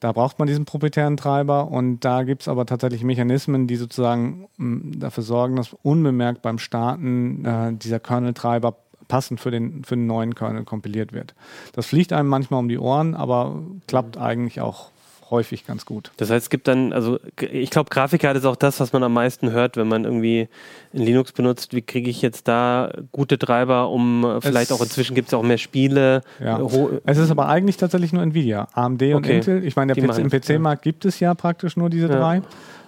[0.00, 4.48] da braucht man diesen proprietären Treiber und da gibt es aber tatsächlich Mechanismen, die sozusagen
[4.56, 8.74] mh, dafür sorgen, dass unbemerkt beim Starten äh, dieser Kernel-Treiber
[9.06, 11.36] passend für den, für den neuen Kernel kompiliert wird.
[11.74, 14.90] Das fliegt einem manchmal um die Ohren, aber klappt eigentlich auch
[15.30, 16.10] häufig ganz gut.
[16.16, 19.12] Das heißt, es gibt dann, also ich glaube, Grafikkarte ist auch das, was man am
[19.12, 20.48] meisten hört, wenn man irgendwie
[20.92, 21.74] in Linux benutzt.
[21.74, 25.34] Wie kriege ich jetzt da gute Treiber, um äh, vielleicht es auch inzwischen gibt es
[25.34, 26.22] auch mehr Spiele.
[26.40, 26.60] Ja.
[27.04, 28.68] Es ist aber eigentlich tatsächlich nur Nvidia.
[28.74, 29.36] AMD und okay.
[29.36, 30.90] Intel, ich meine, im PC-Markt ja.
[30.90, 32.42] gibt es ja praktisch nur diese drei.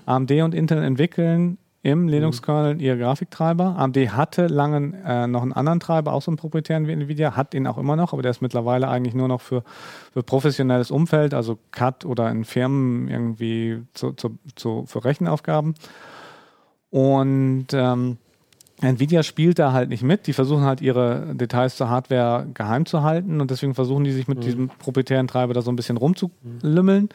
[0.07, 2.81] AMD und Intel entwickeln im Linux-Kernel mhm.
[2.81, 3.77] ihr Grafiktreiber.
[3.79, 7.55] AMD hatte lange äh, noch einen anderen Treiber, auch so einen proprietären wie Nvidia, hat
[7.55, 9.62] ihn auch immer noch, aber der ist mittlerweile eigentlich nur noch für,
[10.12, 15.75] für professionelles Umfeld, also CAD oder in Firmen irgendwie zu, zu, zu, für Rechenaufgaben.
[16.90, 18.16] Und ähm,
[18.81, 20.27] Nvidia spielt da halt nicht mit.
[20.27, 24.27] Die versuchen halt ihre Details zur Hardware geheim zu halten und deswegen versuchen die sich
[24.27, 24.42] mit mhm.
[24.42, 27.05] diesem proprietären Treiber da so ein bisschen rumzulümmeln.
[27.05, 27.09] Mhm.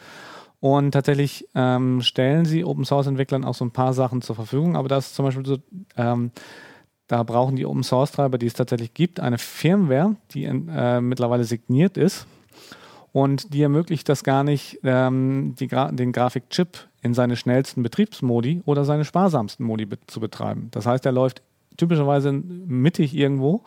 [0.62, 4.76] Und tatsächlich ähm, stellen sie Open Source Entwicklern auch so ein paar Sachen zur Verfügung.
[4.76, 5.58] Aber das ist zum Beispiel so,
[5.96, 6.30] ähm,
[7.08, 11.42] da brauchen die Open Source Treiber, die es tatsächlich gibt, eine Firmware, die äh, mittlerweile
[11.42, 12.28] signiert ist.
[13.10, 18.84] Und die ermöglicht das gar nicht, ähm, Gra den Grafikchip in seine schnellsten Betriebsmodi oder
[18.84, 20.68] seine sparsamsten Modi be zu betreiben.
[20.70, 21.42] Das heißt, er läuft
[21.76, 23.64] typischerweise mittig irgendwo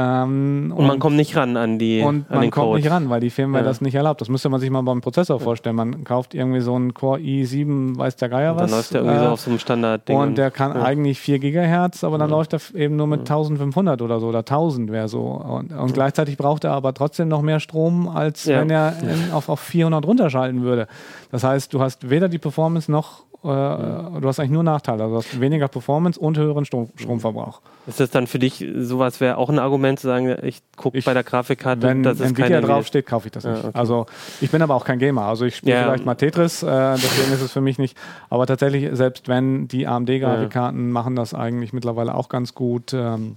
[0.00, 2.78] ähm, und, und, man kommt nicht ran an die Und an man kommt Code.
[2.78, 3.68] nicht ran, weil die Firmware ja.
[3.68, 4.20] das nicht erlaubt.
[4.20, 5.74] Das müsste man sich mal beim Prozessor vorstellen.
[5.74, 8.70] Man kauft irgendwie so einen Core i7, weiß der Geier was.
[8.70, 10.16] Dann läuft der irgendwie äh, so auf so einem Standard-Ding.
[10.16, 10.84] Und der kann ja.
[10.84, 12.36] eigentlich 4 Gigahertz, aber dann ja.
[12.36, 15.22] läuft er eben nur mit 1500 oder so oder 1000 wäre so.
[15.22, 19.48] Und, und gleichzeitig braucht er aber trotzdem noch mehr Strom, als wenn er in, auf,
[19.48, 20.86] auf 400 runterschalten würde.
[21.32, 25.04] Das heißt, du hast weder die Performance noch äh, du hast eigentlich nur Nachteile.
[25.04, 27.60] Also du hast weniger Performance und höheren Strom, Stromverbrauch.
[27.86, 31.14] Ist das dann für dich sowas, wäre auch ein Argument zu sagen, ich gucke bei
[31.14, 33.62] der Grafikkarte, wenn dass es Nvidia draufsteht, kaufe ich das nicht.
[33.62, 33.78] Ja, okay.
[33.78, 34.06] Also
[34.40, 35.22] ich bin aber auch kein Gamer.
[35.22, 35.84] Also ich spiele ja.
[35.84, 37.96] vielleicht mal Tetris, äh, deswegen ist es für mich nicht.
[38.28, 43.36] Aber tatsächlich, selbst wenn die AMD-Grafikkarten machen das eigentlich mittlerweile auch ganz gut, ähm,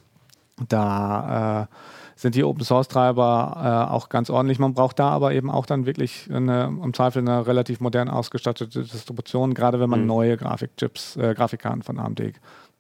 [0.68, 1.76] da äh,
[2.22, 4.60] sind die Open Source Treiber äh, auch ganz ordentlich.
[4.60, 8.84] Man braucht da aber eben auch dann wirklich eine, im Zweifel eine relativ modern ausgestattete
[8.84, 10.08] Distribution, gerade wenn man mhm.
[10.08, 12.32] neue Grafikchips, äh, Grafikkarten von AMD äh,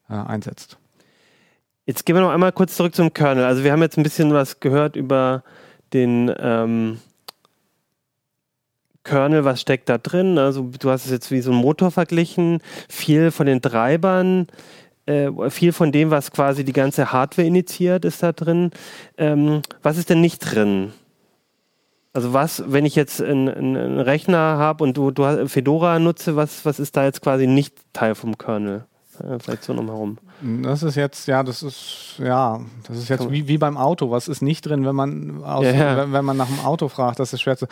[0.09, 0.77] einsetzt.
[1.87, 3.43] Jetzt gehen wir noch einmal kurz zurück zum Kernel.
[3.43, 5.43] Also wir haben jetzt ein bisschen was gehört über
[5.91, 6.99] den ähm,
[9.03, 10.37] Kernel, was steckt da drin?
[10.37, 14.45] Also du hast es jetzt wie so ein Motor verglichen, viel von den Treibern
[15.11, 18.71] äh, viel von dem, was quasi die ganze Hardware initiiert, ist da drin.
[19.17, 20.93] Ähm, was ist denn nicht drin?
[22.13, 26.65] Also was, wenn ich jetzt einen, einen Rechner habe und du, du Fedora nutze, was,
[26.65, 28.85] was ist da jetzt quasi nicht Teil vom Kernel?
[29.39, 30.17] Vielleicht so nochmal rum.
[30.63, 34.09] Das ist jetzt, ja, das ist, ja, das ist jetzt wie, wie beim Auto.
[34.09, 35.97] Was ist nicht drin, wenn man, aus, ja, ja.
[35.97, 37.19] Wenn, wenn, man nach dem Auto fragt?
[37.19, 37.67] Das ist schwer zu.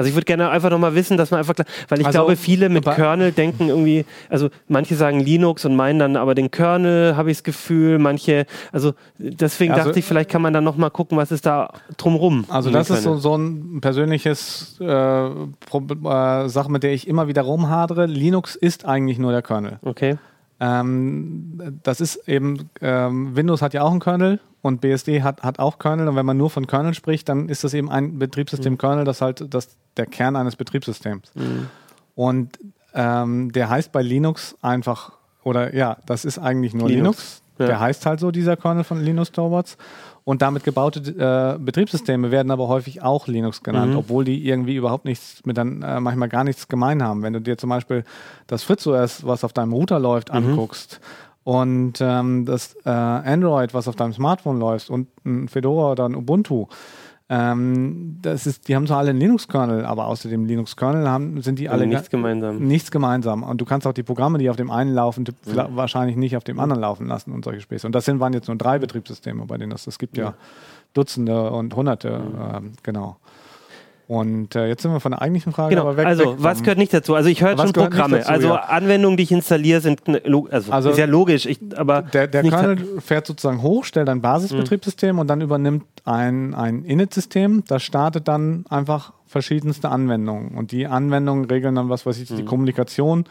[0.00, 1.52] Also ich würde gerne einfach nochmal wissen, dass man einfach,
[1.90, 5.98] weil ich also, glaube, viele mit Kernel denken irgendwie, also manche sagen Linux und meinen
[5.98, 10.30] dann aber den Kernel, habe ich das Gefühl, manche, also deswegen also, dachte ich, vielleicht
[10.30, 12.46] kann man dann nochmal gucken, was ist da drumrum.
[12.48, 17.42] Also das ist so, so ein persönliches äh, äh, Sache, mit der ich immer wieder
[17.42, 18.06] rumhadere.
[18.06, 19.80] Linux ist eigentlich nur der Kernel.
[19.82, 20.16] Okay.
[20.60, 25.58] Ähm, das ist eben, ähm, Windows hat ja auch einen Kernel und BSD hat, hat
[25.58, 26.08] auch Kernel.
[26.08, 29.52] Und wenn man nur von Kernel spricht, dann ist das eben ein Betriebssystem-Kernel, das halt
[29.52, 31.30] das, der Kern eines Betriebssystems.
[31.34, 31.68] Mhm.
[32.14, 32.58] Und
[32.94, 35.12] ähm, der heißt bei Linux einfach,
[35.44, 37.02] oder ja, das ist eigentlich nur Linux.
[37.04, 37.42] Linux.
[37.58, 37.66] Ja.
[37.66, 39.76] Der heißt halt so, dieser Kernel von Linus Torvalds.
[40.24, 43.98] Und damit gebaute äh, Betriebssysteme werden aber häufig auch Linux genannt, mhm.
[43.98, 47.22] obwohl die irgendwie überhaupt nichts mit dann äh, manchmal gar nichts gemein haben.
[47.22, 48.04] Wenn du dir zum Beispiel
[48.46, 50.36] das FritzOS, was auf deinem Router läuft, mhm.
[50.36, 51.00] anguckst
[51.44, 56.14] und ähm, das äh, Android, was auf deinem Smartphone läuft und ein Fedora oder ein
[56.14, 56.66] Ubuntu,
[57.32, 61.60] ähm, das ist, die haben zwar alle einen Linux-Kernel, aber außer dem Linux-Kernel haben, sind
[61.60, 62.58] die alle nichts gemeinsam.
[62.58, 63.44] Nichts gemeinsam.
[63.44, 65.68] Und du kannst auch die Programme, die auf dem einen laufen, ja.
[65.70, 67.86] wahrscheinlich nicht auf dem anderen laufen lassen und solche Späße.
[67.86, 70.34] Und das sind, waren jetzt nur drei Betriebssysteme, bei denen das, es gibt ja, ja
[70.92, 72.56] Dutzende und Hunderte, mhm.
[72.56, 73.16] ähm, genau.
[74.10, 75.82] Und äh, jetzt sind wir von der eigentlichen Frage genau.
[75.82, 76.04] aber weg.
[76.04, 77.14] Also, weg was gehört nicht dazu?
[77.14, 78.16] Also, ich höre schon Programme.
[78.18, 78.56] Dazu, also, ja.
[78.56, 80.02] Anwendungen, die ich installiere, sind
[80.50, 81.46] also, also ist ja logisch.
[81.46, 85.20] Ich, aber der, der Kernel fährt sozusagen hoch, stellt ein Basisbetriebssystem mhm.
[85.20, 87.62] und dann übernimmt ein, ein Init-System.
[87.68, 90.58] Das startet dann einfach verschiedenste Anwendungen.
[90.58, 92.36] Und die Anwendungen regeln dann, was weiß ich, mhm.
[92.38, 93.26] die Kommunikation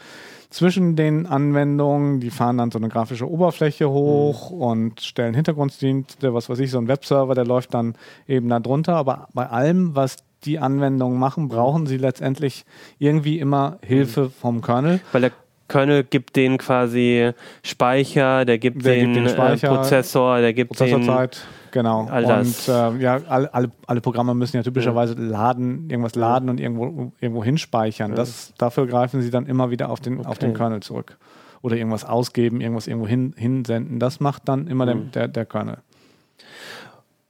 [0.48, 2.20] zwischen den Anwendungen.
[2.20, 4.62] Die fahren dann so eine grafische Oberfläche hoch mhm.
[4.62, 8.94] und stellen Hintergrunddienste, was weiß ich, so ein Webserver, der läuft dann eben da drunter.
[8.94, 12.64] Aber bei allem, was die Anwendungen machen, brauchen sie letztendlich
[12.98, 15.00] irgendwie immer Hilfe vom Kernel.
[15.12, 15.32] Weil der
[15.68, 20.70] Kernel gibt denen quasi Speicher, der gibt der den, den Speicher, äh, Prozessor, der gibt
[20.70, 21.36] Prozessorzeit.
[21.36, 22.06] Den Genau.
[22.06, 22.24] All.
[22.24, 27.12] Und äh, ja, alle, alle, alle, Programme müssen ja typischerweise laden, irgendwas laden und irgendwo,
[27.20, 28.14] irgendwo hinspeichern.
[28.14, 30.28] Das, dafür greifen sie dann immer wieder auf den, okay.
[30.28, 31.16] auf den Kernel zurück.
[31.62, 33.98] Oder irgendwas ausgeben, irgendwas irgendwo hin, hinsenden.
[33.98, 35.12] Das macht dann immer mhm.
[35.12, 35.78] der, der, der Kernel.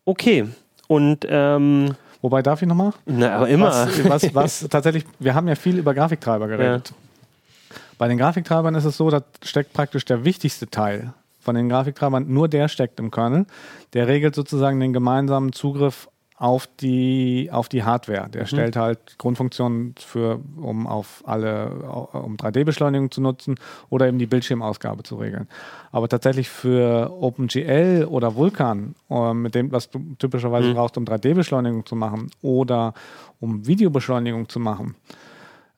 [0.04, 0.46] Okay.
[0.88, 2.92] Und ähm Wobei darf ich nochmal?
[3.06, 3.68] Na, aber immer.
[3.68, 6.90] Was, was, was, tatsächlich, wir haben ja viel über Grafiktreiber geredet.
[6.90, 7.76] Ja.
[7.96, 12.26] Bei den Grafiktreibern ist es so, da steckt praktisch der wichtigste Teil von den Grafiktreibern,
[12.28, 13.46] nur der steckt im Kernel.
[13.94, 16.08] Der regelt sozusagen den gemeinsamen Zugriff
[16.40, 18.30] auf die, auf die Hardware.
[18.30, 18.46] Der mhm.
[18.46, 21.68] stellt halt Grundfunktionen für, um auf alle,
[22.12, 23.56] um 3D-Beschleunigung zu nutzen
[23.90, 25.48] oder eben die Bildschirmausgabe zu regeln.
[25.92, 30.74] Aber tatsächlich für OpenGL oder Vulkan, äh, mit dem, was du typischerweise mhm.
[30.74, 32.94] brauchst, um 3D-Beschleunigung zu machen oder
[33.38, 34.94] um Videobeschleunigung zu machen,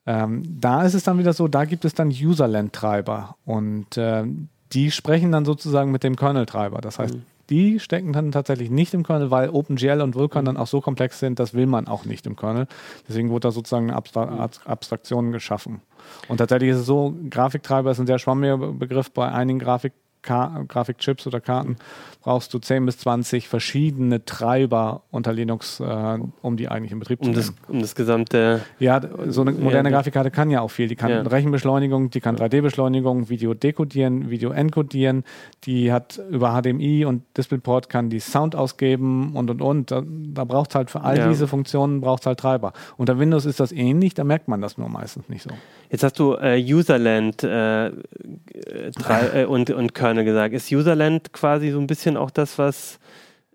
[0.05, 4.23] ähm, da ist es dann wieder so, da gibt es dann Userland-Treiber und äh,
[4.71, 6.79] die sprechen dann sozusagen mit dem Kernel-Treiber.
[6.79, 7.23] Das heißt, mhm.
[7.49, 11.19] Die stecken dann tatsächlich nicht im Kernel, weil OpenGL und Vulkan dann auch so komplex
[11.19, 12.67] sind, das will man auch nicht im Kernel.
[13.07, 14.49] Deswegen wurde da sozusagen eine Abstra.
[14.65, 15.81] Abstraktion geschaffen.
[16.27, 21.27] Und tatsächlich ist es so, Grafiktreiber ist ein sehr schwammiger Begriff bei einigen Grafik Grafikchips
[21.27, 21.75] oder Karten
[22.23, 27.19] brauchst du 10 bis 20 verschiedene Treiber unter Linux, äh, um die eigentlich in Betrieb
[27.19, 27.55] um zu nehmen.
[27.61, 28.61] Das, um das gesamte.
[28.79, 30.87] Ja, so eine moderne ja, Grafikkarte kann ja auch viel.
[30.87, 31.21] Die kann ja.
[31.21, 35.23] Rechenbeschleunigung, die kann 3D-Beschleunigung, Video dekodieren, Video encodieren,
[35.65, 39.91] die hat über HDMI und DisplayPort kann die Sound ausgeben und und und.
[39.91, 41.27] Da, da braucht es halt für all ja.
[41.27, 42.73] diese Funktionen braucht halt Treiber.
[42.97, 45.49] Unter Windows ist das ähnlich, da merkt man das nur meistens nicht so.
[45.89, 50.53] Jetzt hast du äh, Userland äh, äh, und, und Kernel gesagt.
[50.53, 52.99] Ist Userland quasi so ein bisschen bisschen auch das, was,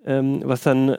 [0.05, 0.97] ähm, was dann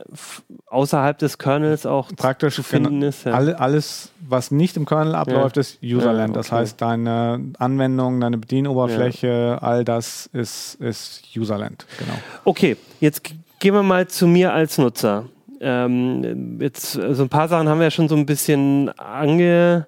[0.67, 3.25] außerhalb des Kernels auch Praktisch zu finden genau, ist.
[3.25, 3.33] Ja.
[3.33, 5.61] Alle, alles, was nicht im Kernel abläuft, ja.
[5.61, 6.19] ist Userland.
[6.19, 6.33] Ja, okay.
[6.33, 11.85] Das heißt, deine Anwendung, deine Bedienoberfläche, all das ist, ist Userland.
[11.97, 12.17] Genau.
[12.45, 13.23] Okay, jetzt
[13.59, 15.25] gehen wir mal zu mir als Nutzer.
[15.61, 19.87] Ähm, jetzt, so also ein paar Sachen haben wir ja schon so ein bisschen ange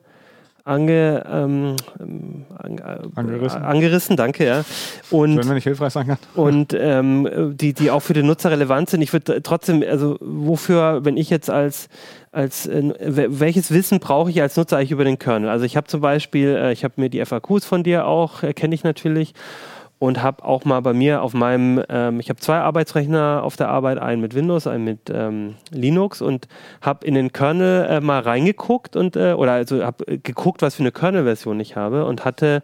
[0.63, 1.75] ange, ähm,
[3.15, 3.61] angerissen.
[3.61, 4.63] angerissen, danke, ja.
[5.09, 6.17] Und, wenn ich hilfreich sein kann.
[6.35, 9.01] Und ähm, die, die auch für den Nutzer relevant sind.
[9.01, 11.89] Ich würde trotzdem, also wofür, wenn ich jetzt als,
[12.31, 12.93] als äh,
[13.29, 15.49] welches Wissen brauche ich als Nutzer eigentlich über den Kernel?
[15.49, 18.53] Also ich habe zum Beispiel, äh, ich habe mir die FAQs von dir auch, äh,
[18.53, 19.33] kenne ich natürlich
[20.01, 23.69] und habe auch mal bei mir auf meinem, ähm, ich habe zwei Arbeitsrechner auf der
[23.69, 26.47] Arbeit, einen mit Windows, einen mit ähm, Linux und
[26.81, 30.81] habe in den Kernel äh, mal reingeguckt und äh, oder also habe geguckt, was für
[30.81, 32.63] eine Kernel-Version ich habe und hatte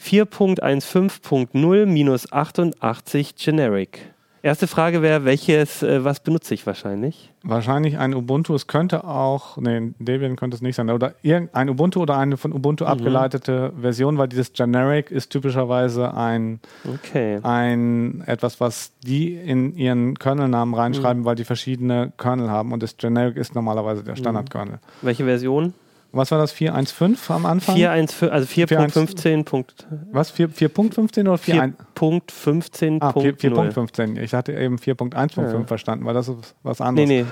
[0.00, 4.15] 4.15.0 minus 88 Generic.
[4.46, 7.32] Erste Frage wäre, welches, äh, was benutze ich wahrscheinlich?
[7.42, 8.54] Wahrscheinlich ein Ubuntu.
[8.54, 12.52] Es könnte auch, nee, Debian könnte es nicht sein, oder irgendein Ubuntu oder eine von
[12.52, 12.90] Ubuntu mhm.
[12.90, 17.40] abgeleitete Version, weil dieses Generic ist typischerweise ein, okay.
[17.42, 21.26] ein etwas, was die in ihren Kernelnamen reinschreiben, mhm.
[21.26, 24.18] weil die verschiedene Kernel haben und das Generic ist normalerweise der mhm.
[24.18, 24.78] Standardkernel.
[25.02, 25.74] Welche Version?
[26.16, 26.54] Was war das?
[26.54, 27.76] 4.1.5 am Anfang?
[27.76, 29.74] 4.1.5, also 4.15.
[30.12, 30.34] Was?
[30.34, 32.98] 4.15 oder 4.15?
[33.00, 34.20] Ah, 4.15.
[34.20, 35.64] Ich hatte eben 4.1.5 ja.
[35.64, 37.08] verstanden, weil das ist was anderes.
[37.08, 37.26] Nee, nee.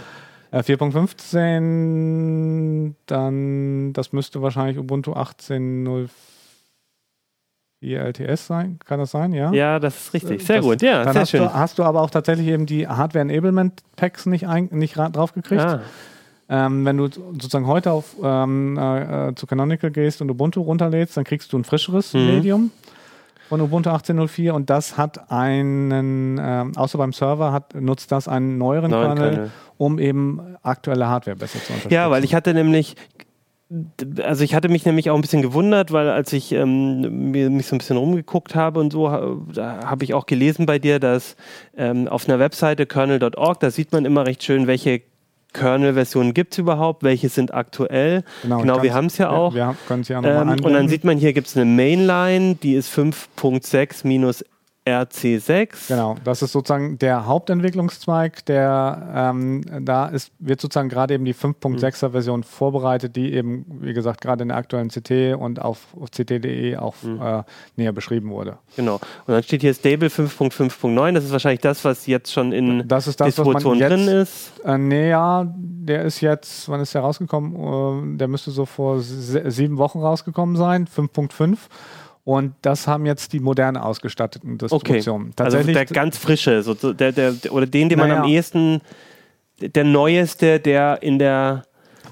[0.54, 6.08] Äh, 4.15, dann, das müsste wahrscheinlich Ubuntu 18.04
[7.82, 8.78] LTS sein.
[8.84, 9.32] Kann das sein?
[9.32, 10.46] Ja, ja das ist richtig.
[10.46, 11.42] Sehr das, gut, ja, sehr hast schön.
[11.42, 15.60] Du, hast du aber auch tatsächlich eben die Hardware-Enablement-Packs nicht, nicht draufgekriegt.
[15.60, 15.80] Ah.
[16.48, 21.16] Ähm, wenn du sozusagen heute auf, ähm, äh, äh, zu Canonical gehst und Ubuntu runterlädst,
[21.16, 22.26] dann kriegst du ein frischeres mhm.
[22.26, 22.70] Medium
[23.48, 28.58] von Ubuntu 18.04 und das hat einen, äh, außer beim Server, hat, nutzt das einen
[28.58, 31.94] neueren Neuen Kernel, Kernel, um eben aktuelle Hardware besser zu unterstützen.
[31.94, 32.96] Ja, weil ich hatte nämlich
[34.22, 37.74] also ich hatte mich nämlich auch ein bisschen gewundert, weil als ich ähm, mich so
[37.74, 39.08] ein bisschen rumgeguckt habe und so,
[39.52, 41.34] da habe ich auch gelesen bei dir, dass
[41.76, 45.02] ähm, auf einer Webseite kernel.org, da sieht man immer recht schön, welche
[45.54, 48.24] Kernel-Versionen gibt es überhaupt, welche sind aktuell.
[48.42, 49.54] Genau, genau wir haben es ja auch.
[49.54, 52.74] Wir können es ja ähm, Und dann sieht man hier gibt es eine Mainline, die
[52.74, 54.44] ist 5.6 minus
[54.86, 55.88] RC6.
[55.88, 61.34] Genau, das ist sozusagen der Hauptentwicklungszweig, der ähm, da ist, wird sozusagen gerade eben die
[61.34, 66.10] 5.6er Version vorbereitet, die eben, wie gesagt, gerade in der aktuellen CT und auf, auf
[66.10, 67.20] ct.de auch mhm.
[67.20, 67.42] äh,
[67.76, 68.58] näher beschrieben wurde.
[68.76, 68.96] Genau.
[68.96, 73.06] Und dann steht hier Stable 5.5.9, das ist wahrscheinlich das, was jetzt schon in das
[73.06, 74.52] ist das, Distribution jetzt, drin ist.
[74.66, 78.14] Äh, nee, ja, der ist jetzt, wann ist der rausgekommen?
[78.14, 81.56] Äh, der müsste so vor sieben Wochen rausgekommen sein, 5.5.
[82.24, 85.32] Und das haben jetzt die moderne ausgestatteten Distributionen.
[85.32, 85.44] Okay.
[85.44, 88.14] Also der ganz frische, so, der, der, oder den, den naja.
[88.14, 88.80] man am ehesten,
[89.60, 91.64] der neueste, der in der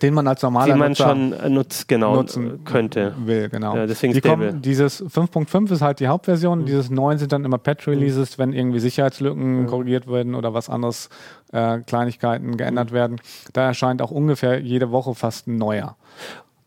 [0.02, 3.14] den man als normaler den man Nutzer schon äh, nutzt, genau, nutzen könnte.
[3.24, 3.76] Will, genau.
[3.76, 6.66] Ja, deswegen die kommen, dieses 5.5 ist halt die Hauptversion, mhm.
[6.66, 8.42] dieses 9 sind dann immer Patch-Releases, mhm.
[8.42, 9.66] wenn irgendwie Sicherheitslücken mhm.
[9.66, 11.08] korrigiert werden oder was anderes,
[11.52, 12.94] äh, Kleinigkeiten geändert mhm.
[12.94, 13.20] werden.
[13.52, 15.96] Da erscheint auch ungefähr jede Woche fast ein neuer.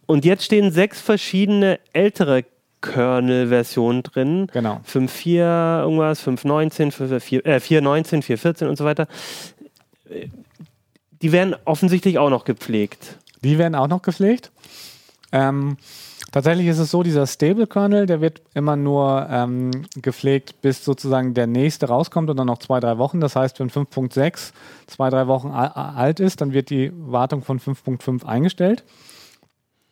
[0.06, 2.46] Und jetzt stehen sechs verschiedene ältere
[2.94, 4.48] Kernel-Version drin.
[4.54, 4.80] Genau.
[4.88, 9.08] 5.4 irgendwas, 5.19, 4, äh, 4.19, 4.14 und so weiter.
[11.22, 13.18] Die werden offensichtlich auch noch gepflegt.
[13.44, 14.52] Die werden auch noch gepflegt.
[15.32, 15.78] Ähm,
[16.32, 21.48] tatsächlich ist es so, dieser Stable-Kernel, der wird immer nur ähm, gepflegt, bis sozusagen der
[21.48, 23.20] nächste rauskommt und dann noch zwei, drei Wochen.
[23.20, 24.52] Das heißt, wenn 5.6
[24.88, 28.84] zwei, drei Wochen alt ist, dann wird die Wartung von 5.5 eingestellt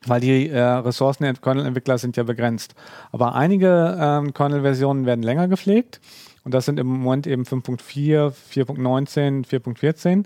[0.06, 2.76] weil die äh, Ressourcen der Kernel-Entwickler sind ja begrenzt.
[3.12, 6.00] Aber einige ähm, Kernel-Versionen werden länger gepflegt
[6.44, 10.26] und das sind im Moment eben 5.4, 4.19, 4.14.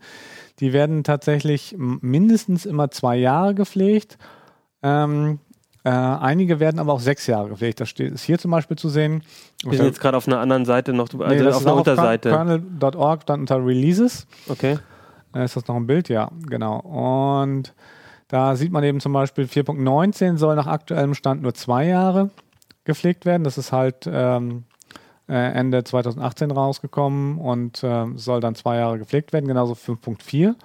[0.60, 4.18] Die werden tatsächlich mindestens immer zwei Jahre gepflegt.
[4.82, 5.40] Ähm,
[5.84, 7.80] äh, einige werden aber auch sechs Jahre gepflegt.
[7.80, 9.24] Das steht, ist hier zum Beispiel zu sehen.
[9.63, 12.30] Wir sind jetzt gerade auf einer anderen Seite noch, also nee, auf einer Unterseite.
[12.30, 14.26] Kernel.org, dann unter Releases.
[14.50, 14.80] Okay.
[15.36, 16.10] Äh, ist das noch ein Bild?
[16.10, 16.80] Ja, genau.
[16.80, 17.74] Und
[18.28, 22.30] da sieht man eben zum Beispiel 4.19 soll nach aktuellem Stand nur zwei Jahre
[22.84, 23.44] gepflegt werden.
[23.44, 24.66] Das ist halt ähm,
[25.30, 30.56] äh, Ende 2018 rausgekommen und äh, soll dann zwei Jahre gepflegt werden, genauso 5.4.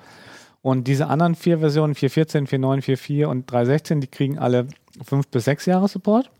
[0.61, 4.69] Und diese anderen vier Versionen, 4.14, 4.9, 4.4 und 3.16, die kriegen alle
[5.05, 6.31] fünf bis sechs Jahre Support.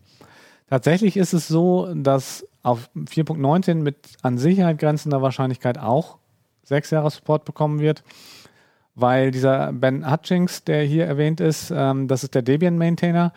[0.69, 6.17] Tatsächlich ist es so, dass auf 4.19 mit an Sicherheit grenzender Wahrscheinlichkeit auch
[6.63, 8.03] sechs Jahre Support bekommen wird
[8.95, 13.33] weil dieser Ben Hutchings, der hier erwähnt ist, ähm, das ist der Debian-Maintainer.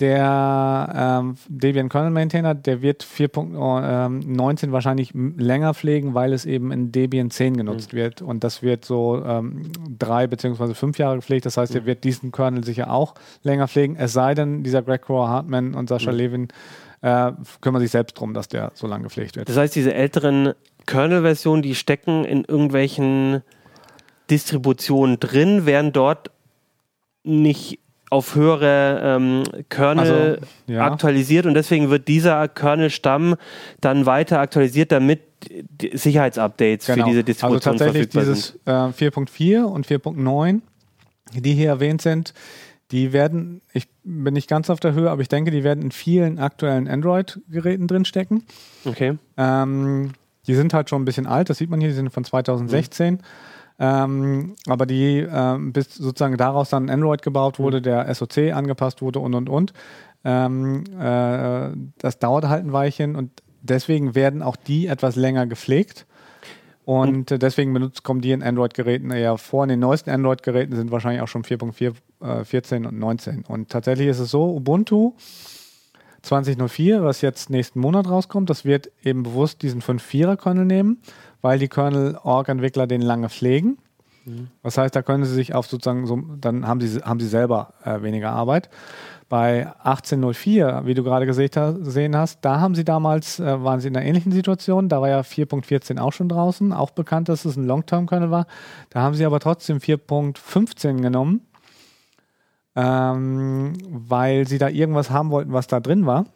[0.00, 6.72] Der ähm, Debian Kernel Maintainer, der wird 4.19 ähm, wahrscheinlich länger pflegen, weil es eben
[6.72, 7.98] in Debian 10 genutzt mhm.
[7.98, 8.22] wird.
[8.22, 11.46] Und das wird so ähm, drei beziehungsweise fünf Jahre gepflegt.
[11.46, 11.80] Das heißt, mhm.
[11.80, 13.14] er wird diesen Kernel sicher auch
[13.44, 13.94] länger pflegen.
[13.94, 16.18] Es sei denn, dieser Greg Rohr Hartman und Sascha mhm.
[16.18, 16.48] Levin
[17.02, 19.48] äh, kümmern sich selbst darum, dass der so lange gepflegt wird.
[19.48, 20.54] Das heißt, diese älteren
[20.86, 23.42] Kernel-Versionen, die stecken in irgendwelchen
[24.32, 26.30] Distribution drin, werden dort
[27.22, 30.86] nicht auf höhere ähm, Kernel also, ja.
[30.86, 33.36] aktualisiert und deswegen wird dieser Kernelstamm
[33.80, 35.20] dann weiter aktualisiert, damit
[35.94, 37.04] Sicherheitsupdates genau.
[37.04, 38.58] für diese Distribution also tatsächlich dieses.
[38.64, 40.60] Äh, 4.4 und 4.9,
[41.34, 42.32] die hier erwähnt sind,
[42.90, 45.90] die werden, ich bin nicht ganz auf der Höhe, aber ich denke, die werden in
[45.90, 48.44] vielen aktuellen Android-Geräten drinstecken.
[48.84, 49.16] Okay.
[49.36, 50.12] Ähm,
[50.46, 53.14] die sind halt schon ein bisschen alt, das sieht man hier, die sind von 2016.
[53.14, 53.18] Mhm.
[53.78, 57.82] Ähm, aber die äh, bis sozusagen daraus dann Android gebaut wurde, mhm.
[57.84, 59.72] der SOC angepasst wurde und und und.
[60.24, 63.30] Ähm, äh, das dauert halt ein Weilchen und
[63.60, 66.06] deswegen werden auch die etwas länger gepflegt.
[66.84, 69.62] Und äh, deswegen benutzt, kommen die in Android-Geräten eher vor.
[69.64, 73.44] In den neuesten Android-Geräten sind wahrscheinlich auch schon 4.4, äh, 14 und 19.
[73.46, 75.12] Und tatsächlich ist es so, Ubuntu
[76.22, 80.98] 2004, was jetzt nächsten Monat rauskommt, das wird eben bewusst diesen 5.4er-Kernel nehmen,
[81.42, 83.78] weil die Kernel-Org-Entwickler den lange pflegen.
[84.24, 84.48] Mhm.
[84.62, 87.74] Das heißt, da können sie sich auf sozusagen so, dann haben sie, haben sie selber
[87.84, 88.70] äh, weniger Arbeit.
[89.28, 93.96] Bei 1804, wie du gerade gesehen hast, da haben sie damals, äh, waren sie in
[93.96, 94.88] einer ähnlichen Situation.
[94.88, 98.46] Da war ja 4.14 auch schon draußen, auch bekannt, dass es ein Long-Term-Kernel war.
[98.90, 101.40] Da haben sie aber trotzdem 4.15 genommen,
[102.76, 106.26] ähm, weil sie da irgendwas haben wollten, was da drin war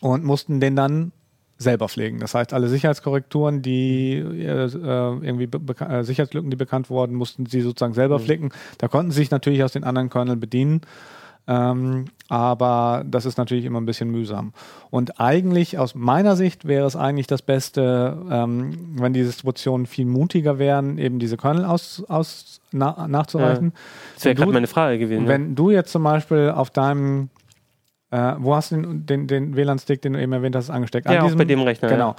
[0.00, 1.12] und mussten den dann
[1.58, 2.20] selber pflegen.
[2.20, 5.48] Das heißt, alle Sicherheitskorrekturen, die äh, irgendwie
[5.84, 8.22] äh, Sicherheitslücken, die bekannt wurden, mussten sie sozusagen selber mhm.
[8.22, 8.48] flicken.
[8.78, 10.82] Da konnten sie sich natürlich aus den anderen Kernel bedienen.
[11.48, 14.52] Ähm, aber das ist natürlich immer ein bisschen mühsam.
[14.90, 20.04] Und eigentlich aus meiner Sicht wäre es eigentlich das Beste, ähm, wenn die Distributionen viel
[20.04, 23.72] mutiger wären, eben diese Kernel aus, aus na, nachzureichen.
[23.74, 23.80] Ja.
[24.14, 25.26] Das wäre gerade meine Frage gewesen.
[25.26, 25.54] Wenn ja.
[25.54, 27.30] du jetzt zum Beispiel auf deinem
[28.10, 31.06] äh, wo hast du den, den, den WLAN-Stick, den du eben erwähnt hast, angesteckt?
[31.06, 31.88] Ja, diesem, auch bei dem Rechner.
[31.88, 32.10] Genau.
[32.10, 32.16] Ja.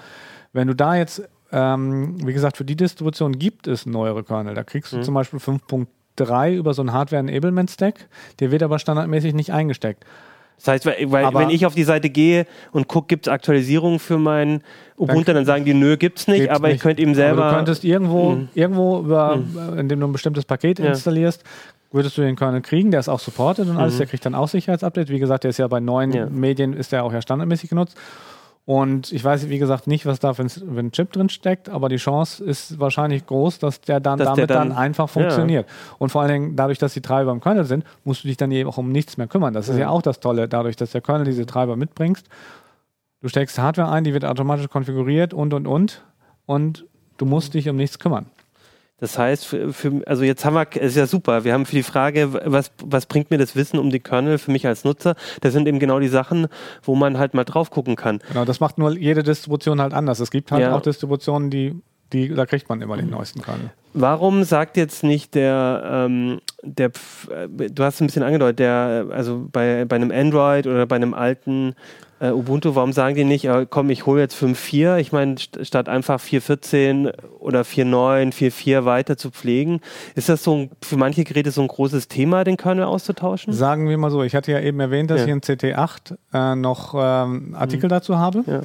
[0.54, 4.54] Wenn du da jetzt, ähm, wie gesagt, für die Distribution gibt es neuere Kernel.
[4.54, 5.04] Da kriegst du mhm.
[5.04, 8.08] zum Beispiel 5.3 über so einen Hardware-Enablement-Stack.
[8.40, 10.06] Der wird aber standardmäßig nicht eingesteckt.
[10.60, 13.98] Das heißt, weil, weil wenn ich auf die Seite gehe und gucke, gibt es Aktualisierungen
[13.98, 14.62] für mein
[14.98, 16.78] Ubuntu, dann, sagen die, nö, gibt es nicht, aber nicht.
[16.78, 17.44] ich könnte eben selber.
[17.44, 18.50] Aber du könntest irgendwo, mhm.
[18.54, 19.80] irgendwo über, mhm.
[19.80, 20.88] indem du ein bestimmtes Paket ja.
[20.88, 21.46] installierst,
[21.92, 24.00] würdest du den Kernel kriegen, der ist auch supported und alles, mhm.
[24.00, 25.10] der kriegt dann auch Sicherheitsupdate.
[25.10, 26.26] Wie gesagt, der ist ja bei neuen ja.
[26.28, 27.98] Medien, ist der auch ja standardmäßig genutzt.
[28.66, 31.96] Und ich weiß, wie gesagt, nicht, was da für ein, Chip drin steckt, aber die
[31.96, 35.68] Chance ist wahrscheinlich groß, dass der dann dass damit der dann, dann, einfach funktioniert.
[35.68, 35.96] Ja.
[35.98, 38.52] Und vor allen Dingen, dadurch, dass die Treiber im Kernel sind, musst du dich dann
[38.52, 39.56] eben auch um nichts mehr kümmern.
[39.56, 42.28] Das ist ja, ja auch das Tolle, dadurch, dass der Kernel diese Treiber mitbringst.
[43.22, 46.04] Du steckst Hardware ein, die wird automatisch konfiguriert und und und.
[46.46, 46.86] Und
[47.18, 48.28] du musst dich um nichts kümmern.
[49.00, 51.76] Das heißt, für, für, also jetzt haben wir, es ist ja super, wir haben für
[51.76, 55.16] die Frage, was, was bringt mir das Wissen um die Kernel für mich als Nutzer?
[55.42, 56.48] Das sind eben genau die Sachen,
[56.84, 58.20] wo man halt mal drauf gucken kann.
[58.28, 60.20] Genau, das macht nur jede Distribution halt anders.
[60.20, 60.76] Es gibt halt ja.
[60.76, 61.76] auch Distributionen, die,
[62.12, 63.72] die, da kriegt man immer den neuesten Kernel.
[63.94, 66.92] Warum sagt jetzt nicht der, ähm, der,
[67.30, 71.14] äh, du hast ein bisschen angedeutet, der, also bei, bei einem Android oder bei einem
[71.14, 71.74] alten
[72.20, 75.60] äh, Ubuntu, warum sagen die nicht, äh, komm, ich hole jetzt 5.4, ich meine, st
[75.66, 79.82] statt einfach 4.14 oder 4.9, 4.4 weiter zu pflegen,
[80.16, 83.54] ist das so ein, für manche Geräte so ein großes Thema, den Kernel auszutauschen?
[83.54, 85.28] Sagen wir mal so, ich hatte ja eben erwähnt, dass ja.
[85.28, 87.90] ich in CT8 äh, noch ähm, Artikel mhm.
[87.90, 88.44] dazu habe.
[88.46, 88.62] Ja.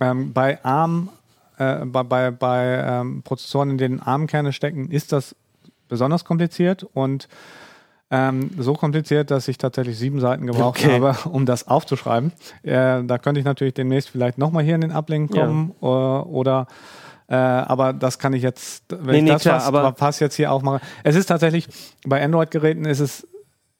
[0.00, 1.10] Ähm, bei ARM,
[1.58, 5.36] äh, bei, bei, bei ähm, Prozessoren, in denen ARM-Kerne stecken, ist das
[5.88, 7.28] besonders kompliziert und
[8.14, 11.00] ähm, so kompliziert, dass ich tatsächlich sieben Seiten gebraucht okay.
[11.00, 12.32] habe, um das aufzuschreiben.
[12.62, 16.20] Äh, da könnte ich natürlich demnächst vielleicht nochmal hier in den Ablink kommen ja.
[16.20, 16.66] äh, oder
[17.26, 20.20] äh, aber das kann ich jetzt, wenn nee, ich nee, das klar, was, aber Pass
[20.20, 20.80] jetzt hier auch mache.
[21.02, 21.66] Es ist tatsächlich,
[22.06, 23.26] bei Android-Geräten ist es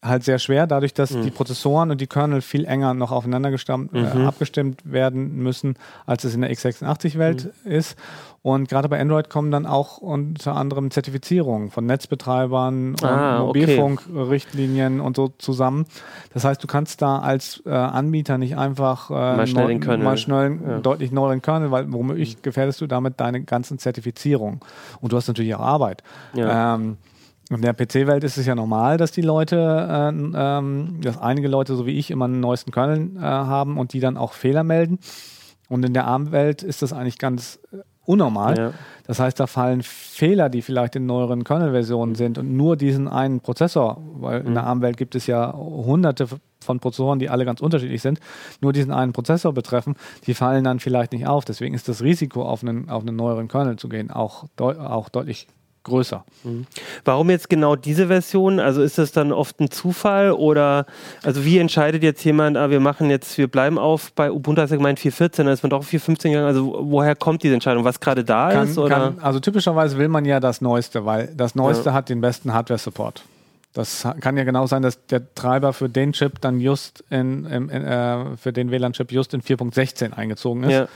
[0.04, 1.22] halt sehr schwer, dadurch, dass mhm.
[1.22, 4.22] die Prozessoren und die Kernel viel enger noch aufeinander gestammt, äh, mhm.
[4.22, 5.76] äh, abgestimmt werden müssen,
[6.06, 7.70] als es in der x86-Welt mhm.
[7.70, 7.96] ist.
[8.42, 15.00] Und gerade bei Android kommen dann auch unter anderem Zertifizierungen von Netzbetreibern ah, und Mobilfunkrichtlinien
[15.00, 15.06] okay.
[15.06, 15.86] und so zusammen.
[16.34, 20.04] Das heißt, du kannst da als äh, Anbieter nicht einfach äh, mal schnell, den Kernel.
[20.04, 20.78] Mal schnell ja.
[20.80, 24.60] deutlich neueren Kernel, weil womöglich gefährdest du damit deine ganzen Zertifizierungen.
[25.00, 26.02] Und du hast natürlich auch Arbeit.
[26.34, 26.74] Ja.
[26.74, 26.98] Ähm,
[27.50, 31.76] in der PC-Welt ist es ja normal, dass die Leute, äh, ähm, dass einige Leute,
[31.76, 34.98] so wie ich, immer einen neuesten Kernel äh, haben und die dann auch Fehler melden.
[35.68, 38.56] Und in der ARM-Welt ist das eigentlich ganz äh, unnormal.
[38.56, 38.72] Ja.
[39.06, 43.40] Das heißt, da fallen Fehler, die vielleicht in neueren Kernel-Versionen sind und nur diesen einen
[43.40, 44.48] Prozessor, weil mhm.
[44.48, 44.68] in der mhm.
[44.68, 46.26] ARM-Welt gibt es ja hunderte
[46.60, 48.20] von Prozessoren, die alle ganz unterschiedlich sind,
[48.62, 51.44] nur diesen einen Prozessor betreffen, die fallen dann vielleicht nicht auf.
[51.44, 55.10] Deswegen ist das Risiko, auf einen, auf einen neueren Kernel zu gehen, auch, deu auch
[55.10, 55.46] deutlich
[55.84, 56.24] größer.
[56.42, 56.66] Mhm.
[57.04, 58.58] Warum jetzt genau diese Version?
[58.58, 60.86] Also ist das dann oft ein Zufall oder
[61.22, 64.70] also wie entscheidet jetzt jemand, ah, wir machen jetzt, wir bleiben auf bei Ubuntu hast
[64.70, 66.46] du gemeint 4.14, dann ist man doch auf 4.15 gegangen.
[66.46, 67.84] Also woher kommt diese Entscheidung?
[67.84, 68.78] Was gerade da kann, ist?
[68.78, 68.94] Oder?
[68.94, 71.94] Kann, also typischerweise will man ja das Neueste, weil das Neueste ja.
[71.94, 73.22] hat den besten Hardware-Support.
[73.74, 77.68] Das kann ja genau sein, dass der Treiber für den Chip dann just in, in,
[77.68, 80.70] in äh, für den WLAN-Chip just in 4.16 eingezogen ist.
[80.70, 80.88] Ja.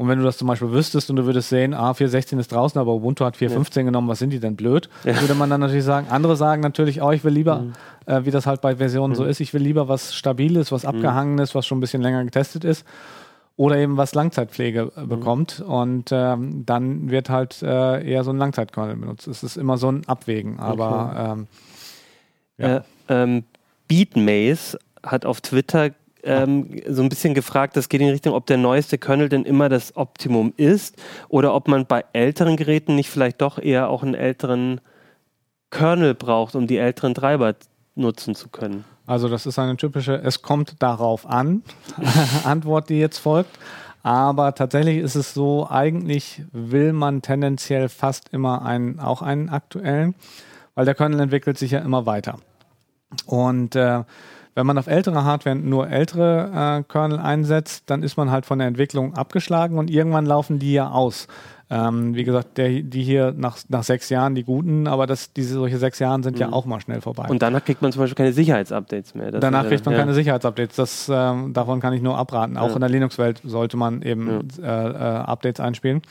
[0.00, 2.80] Und wenn du das zum Beispiel wüsstest und du würdest sehen, ah, 4.16 ist draußen,
[2.80, 3.82] aber Ubuntu hat 4.15 ja.
[3.82, 4.88] genommen, was sind die denn blöd?
[5.04, 5.20] Ja.
[5.20, 6.06] Würde man dann natürlich sagen.
[6.08, 7.72] Andere sagen natürlich, oh, ich will lieber, mhm.
[8.06, 9.16] äh, wie das halt bei Versionen mhm.
[9.16, 10.88] so ist, ich will lieber was Stabiles, was mhm.
[10.88, 12.86] Abgehangenes, was schon ein bisschen länger getestet ist.
[13.56, 15.08] Oder eben was Langzeitpflege äh, mhm.
[15.08, 15.60] bekommt.
[15.60, 19.28] Und ähm, dann wird halt äh, eher so ein Langzeitkernel benutzt.
[19.28, 20.60] Es ist immer so ein Abwägen.
[20.60, 21.32] Aber okay.
[21.32, 21.46] ähm,
[22.56, 22.76] ja.
[22.76, 23.44] Äh, ähm,
[23.86, 25.90] Beatmaze hat auf Twitter
[26.24, 29.68] ähm, so ein bisschen gefragt, das geht in Richtung, ob der neueste Kernel denn immer
[29.68, 30.96] das Optimum ist
[31.28, 34.80] oder ob man bei älteren Geräten nicht vielleicht doch eher auch einen älteren
[35.70, 37.54] Kernel braucht, um die älteren Treiber
[37.94, 38.84] nutzen zu können.
[39.06, 41.62] Also das ist eine typische, es kommt darauf an,
[42.44, 43.58] Antwort, die jetzt folgt.
[44.02, 50.14] Aber tatsächlich ist es so, eigentlich will man tendenziell fast immer einen, auch einen aktuellen,
[50.74, 52.38] weil der Kernel entwickelt sich ja immer weiter.
[53.26, 54.04] Und äh,
[54.54, 58.58] wenn man auf ältere Hardware nur ältere äh, Kernel einsetzt, dann ist man halt von
[58.58, 61.28] der Entwicklung abgeschlagen und irgendwann laufen die ja aus.
[61.72, 65.54] Ähm, wie gesagt, der, die hier nach, nach sechs Jahren, die guten, aber das, diese
[65.54, 66.40] solche sechs Jahren sind mhm.
[66.40, 67.26] ja auch mal schnell vorbei.
[67.28, 69.30] Und danach kriegt man zum Beispiel keine Sicherheitsupdates mehr.
[69.30, 70.00] Das danach kriegt man ja.
[70.00, 70.74] keine Sicherheitsupdates.
[70.74, 72.56] Das, ähm, davon kann ich nur abraten.
[72.56, 72.74] Auch ja.
[72.74, 74.86] in der Linux-Welt sollte man eben ja.
[74.86, 74.94] äh, äh,
[75.26, 76.02] Updates einspielen.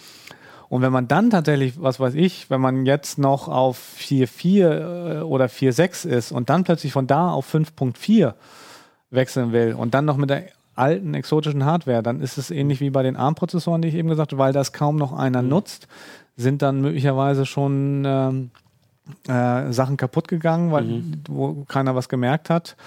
[0.69, 5.21] Und wenn man dann tatsächlich, was weiß ich, wenn man jetzt noch auf 4.4 äh,
[5.21, 8.33] oder 4.6 ist und dann plötzlich von da auf 5.4
[9.09, 10.43] wechseln will und dann noch mit der
[10.75, 14.31] alten exotischen Hardware, dann ist es ähnlich wie bei den ARM-Prozessoren, die ich eben gesagt
[14.31, 15.49] habe, weil das kaum noch einer mhm.
[15.49, 15.87] nutzt,
[16.37, 18.51] sind dann möglicherweise schon ähm,
[19.27, 21.23] äh, Sachen kaputt gegangen, weil mhm.
[21.27, 22.77] wo keiner was gemerkt hat.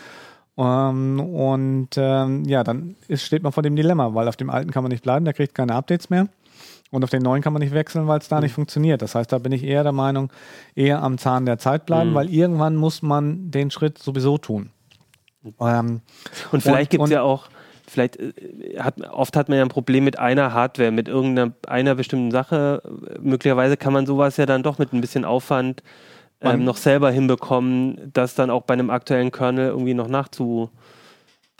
[0.56, 4.70] Ähm, und ähm, ja, dann ist, steht man vor dem Dilemma, weil auf dem alten
[4.70, 6.28] kann man nicht bleiben, der kriegt keine Updates mehr.
[6.92, 8.42] Und auf den neuen kann man nicht wechseln, weil es da mhm.
[8.42, 9.02] nicht funktioniert.
[9.02, 10.30] Das heißt, da bin ich eher der Meinung,
[10.74, 12.14] eher am Zahn der Zeit bleiben, mhm.
[12.14, 14.70] weil irgendwann muss man den Schritt sowieso tun.
[15.58, 16.02] Ähm,
[16.52, 17.48] und vielleicht gibt es ja auch
[17.88, 18.32] vielleicht äh,
[18.78, 22.82] hat, oft hat man ja ein Problem mit einer Hardware, mit irgendeiner einer bestimmten Sache.
[23.20, 25.82] Möglicherweise kann man sowas ja dann doch mit ein bisschen Aufwand
[26.40, 30.70] ähm, noch selber hinbekommen, das dann auch bei einem aktuellen Kernel irgendwie noch nachzu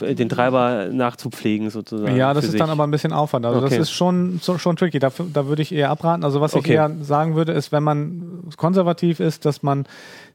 [0.02, 2.16] den Treiber nachzupflegen sozusagen.
[2.16, 2.60] Ja, das ist sich.
[2.60, 3.46] dann aber ein bisschen Aufwand.
[3.46, 3.70] Also okay.
[3.70, 4.98] das ist schon, so, schon tricky.
[4.98, 6.24] Da, da würde ich eher abraten.
[6.24, 6.68] Also was okay.
[6.68, 9.86] ich eher sagen würde, ist, wenn man konservativ ist, dass man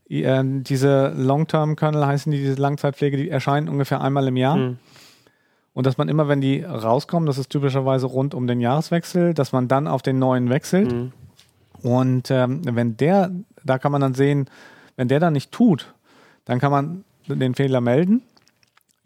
[0.10, 4.56] äh, diese Long-Term-Kernel heißen die, diese Langzeitpflege, die erscheinen ungefähr einmal im Jahr.
[4.56, 4.78] Hm.
[5.78, 9.52] Und dass man immer, wenn die rauskommen, das ist typischerweise rund um den Jahreswechsel, dass
[9.52, 10.92] man dann auf den neuen wechselt.
[10.92, 11.12] Mhm.
[11.84, 13.30] Und ähm, wenn der,
[13.64, 14.50] da kann man dann sehen,
[14.96, 15.94] wenn der dann nicht tut,
[16.46, 18.24] dann kann man den Fehler melden.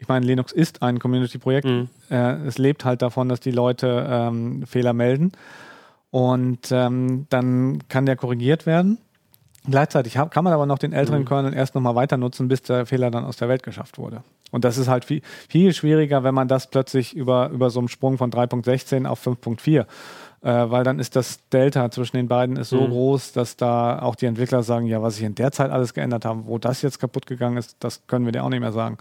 [0.02, 1.64] Ich meine, Linux ist ein Community-Projekt.
[1.64, 1.88] Mhm.
[2.10, 5.30] Äh, es lebt halt davon, dass die Leute ähm, Fehler melden.
[6.10, 8.98] Und ähm, dann kann der korrigiert werden.
[9.64, 11.26] Gleichzeitig kann man aber noch den älteren mhm.
[11.26, 14.24] Kernel erst nochmal weiter nutzen, bis der Fehler dann aus der Welt geschafft wurde.
[14.50, 17.86] Und das ist halt viel, viel schwieriger, wenn man das plötzlich über, über so einen
[17.86, 19.86] Sprung von 3.16 auf 5.4
[20.42, 22.90] äh, weil dann ist das Delta zwischen den beiden ist so mhm.
[22.90, 26.24] groß, dass da auch die Entwickler sagen, ja, was sich in der Zeit alles geändert
[26.24, 28.98] haben, wo das jetzt kaputt gegangen ist, das können wir dir auch nicht mehr sagen.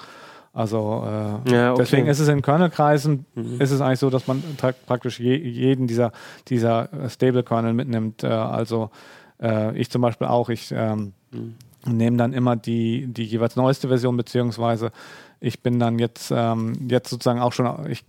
[0.54, 1.82] Also äh, ja, okay.
[1.82, 3.62] deswegen ist es in Kernelkreisen mhm.
[3.62, 4.43] ist es eigentlich so, dass man
[4.86, 6.12] praktisch je, jeden dieser,
[6.49, 8.24] dieser Stable-Kernel mitnimmt.
[8.24, 8.89] Äh, also
[9.41, 11.56] äh, ich zum Beispiel auch, ich ähm, mhm.
[11.86, 14.91] nehme dann immer die, die jeweils neueste Version, beziehungsweise
[15.39, 18.04] ich bin dann jetzt, ähm, jetzt sozusagen auch schon ich,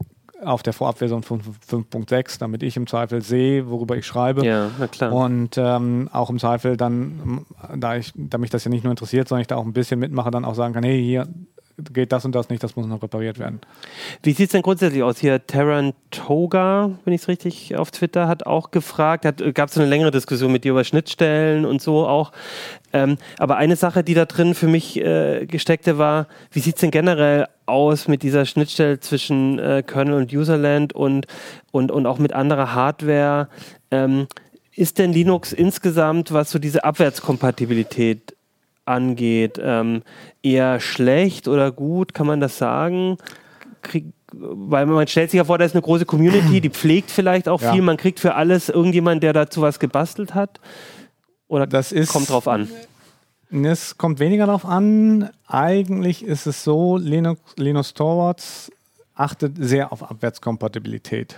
[0.44, 4.44] auf der Vorabversion von 5.6, damit ich im Zweifel sehe, worüber ich schreibe.
[4.44, 5.12] Ja, na klar.
[5.12, 9.28] Und ähm, auch im Zweifel dann, da ich, da mich das ja nicht nur interessiert,
[9.28, 11.28] sondern ich da auch ein bisschen mitmache, dann auch sagen kann, hey, hier,
[11.92, 13.60] geht das und das nicht, das muss noch repariert werden.
[14.22, 15.18] Wie sieht es denn grundsätzlich aus?
[15.18, 19.24] Hier Terran Toga, wenn ich es richtig auf Twitter, hat auch gefragt,
[19.54, 22.32] gab es eine längere Diskussion mit dir über Schnittstellen und so auch.
[22.92, 26.80] Ähm, aber eine Sache, die da drin für mich äh, gesteckte war, wie sieht es
[26.80, 31.26] denn generell aus mit dieser Schnittstelle zwischen äh, Kernel und Userland und,
[31.70, 33.48] und, und auch mit anderer Hardware?
[33.90, 34.26] Ähm,
[34.74, 38.34] ist denn Linux insgesamt, was so diese Abwärtskompatibilität
[38.84, 40.02] angeht, ähm,
[40.42, 43.18] eher schlecht oder gut, kann man das sagen?
[43.82, 47.48] Krieg, weil man stellt sich ja vor, da ist eine große Community, die pflegt vielleicht
[47.48, 47.72] auch ja.
[47.72, 50.60] viel, man kriegt für alles irgendjemand, der dazu was gebastelt hat.
[51.48, 52.68] Oder das ist, kommt drauf an?
[53.50, 55.28] Es kommt weniger darauf an.
[55.46, 58.72] Eigentlich ist es so, Linux, Linux Torvalds
[59.14, 61.36] achtet sehr auf Abwärtskompatibilität.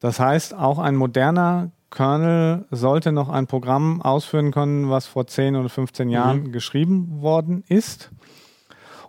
[0.00, 5.56] Das heißt, auch ein moderner Kernel sollte noch ein Programm ausführen können, was vor 10
[5.56, 6.52] oder 15 Jahren mhm.
[6.52, 8.10] geschrieben worden ist.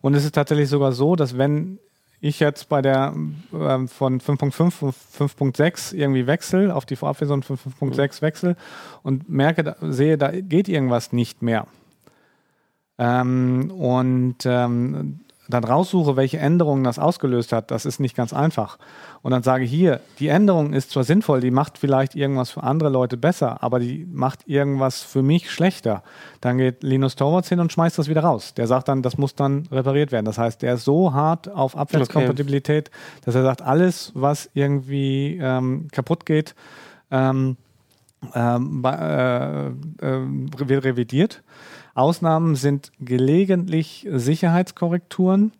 [0.02, 1.80] Und es ist tatsächlich sogar so, dass wenn
[2.22, 3.14] ich jetzt bei der
[3.54, 8.22] äh, von 5.5 auf 5.6 irgendwie wechsle, auf die Vorabversion von 5.6 mhm.
[8.22, 8.56] wechsle
[9.04, 11.68] und merke, da, sehe, da geht irgendwas nicht mehr.
[12.98, 18.78] Ähm, und ähm, dann raussuche, welche Änderungen das ausgelöst hat, das ist nicht ganz einfach.
[19.22, 22.90] Und dann sage hier, die Änderung ist zwar sinnvoll, die macht vielleicht irgendwas für andere
[22.90, 26.04] Leute besser, aber die macht irgendwas für mich schlechter.
[26.40, 28.54] Dann geht Linus Torvalds hin und schmeißt das wieder raus.
[28.54, 30.26] Der sagt dann, das muss dann repariert werden.
[30.26, 33.22] Das heißt, der ist so hart auf Abwärtskompatibilität, okay.
[33.26, 36.54] dass er sagt, alles, was irgendwie ähm, kaputt geht,
[37.10, 37.58] ähm,
[38.36, 41.42] ähm, äh, äh, wird revidiert.
[42.00, 45.52] Ausnahmen sind gelegentlich Sicherheitskorrekturen.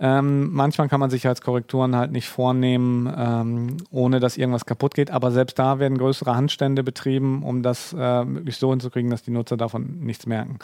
[0.00, 5.10] Ähm, manchmal kann man Sicherheitskorrekturen halt nicht vornehmen, ähm, ohne dass irgendwas kaputt geht.
[5.10, 9.30] Aber selbst da werden größere Handstände betrieben, um das äh, möglichst so hinzukriegen, dass die
[9.30, 10.58] Nutzer davon nichts merken.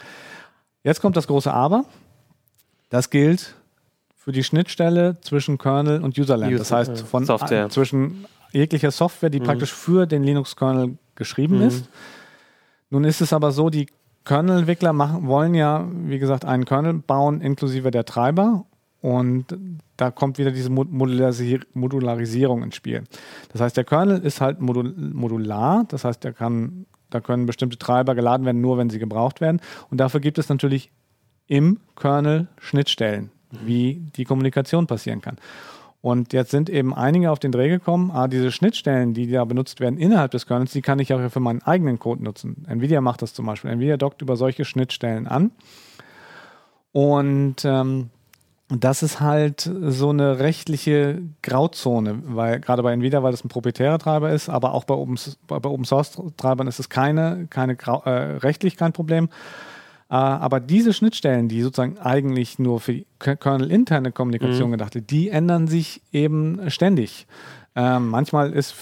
[0.85, 1.85] Jetzt kommt das große Aber.
[2.91, 3.57] Das gilt
[4.17, 6.53] für die Schnittstelle zwischen Kernel und Userland.
[6.53, 7.69] User, das heißt, von, Software.
[7.71, 9.45] zwischen jeglicher Software, die mhm.
[9.45, 11.67] praktisch für den Linux-Kernel geschrieben mhm.
[11.67, 11.89] ist.
[12.91, 13.89] Nun ist es aber so, die
[14.25, 14.93] Kernel-Entwickler
[15.25, 18.65] wollen ja, wie gesagt, einen Kernel bauen inklusive der Treiber.
[19.01, 19.55] Und
[19.99, 23.05] da kommt wieder diese Modularisierung ins Spiel.
[23.53, 25.85] Das heißt, der Kernel ist halt modular.
[25.89, 29.61] Das heißt, kann, da können bestimmte Treiber geladen werden, nur wenn sie gebraucht werden.
[29.91, 30.91] Und dafür gibt es natürlich
[31.47, 35.37] im Kernel Schnittstellen, wie die Kommunikation passieren kann.
[36.05, 39.81] Und jetzt sind eben einige auf den Dreh gekommen, ah, diese Schnittstellen, die da benutzt
[39.81, 42.67] werden innerhalb des Kernels, die kann ich auch für meinen eigenen Code nutzen.
[42.69, 43.71] Nvidia macht das zum Beispiel.
[43.71, 45.51] Nvidia dockt über solche Schnittstellen an.
[46.93, 48.11] Und ähm,
[48.69, 53.99] das ist halt so eine rechtliche Grauzone, weil gerade bei Nvidia, weil das ein proprietärer
[53.99, 58.11] Treiber ist, aber auch bei Open, bei Open Source Treibern ist es keine, keine äh,
[58.11, 59.31] rechtlich kein Problem.
[60.11, 64.73] Äh, aber diese Schnittstellen, die sozusagen eigentlich nur für die Kernel-interne Kommunikation mhm.
[64.73, 67.27] gedacht sind, die ändern sich eben ständig.
[67.77, 68.75] Ähm, manchmal ist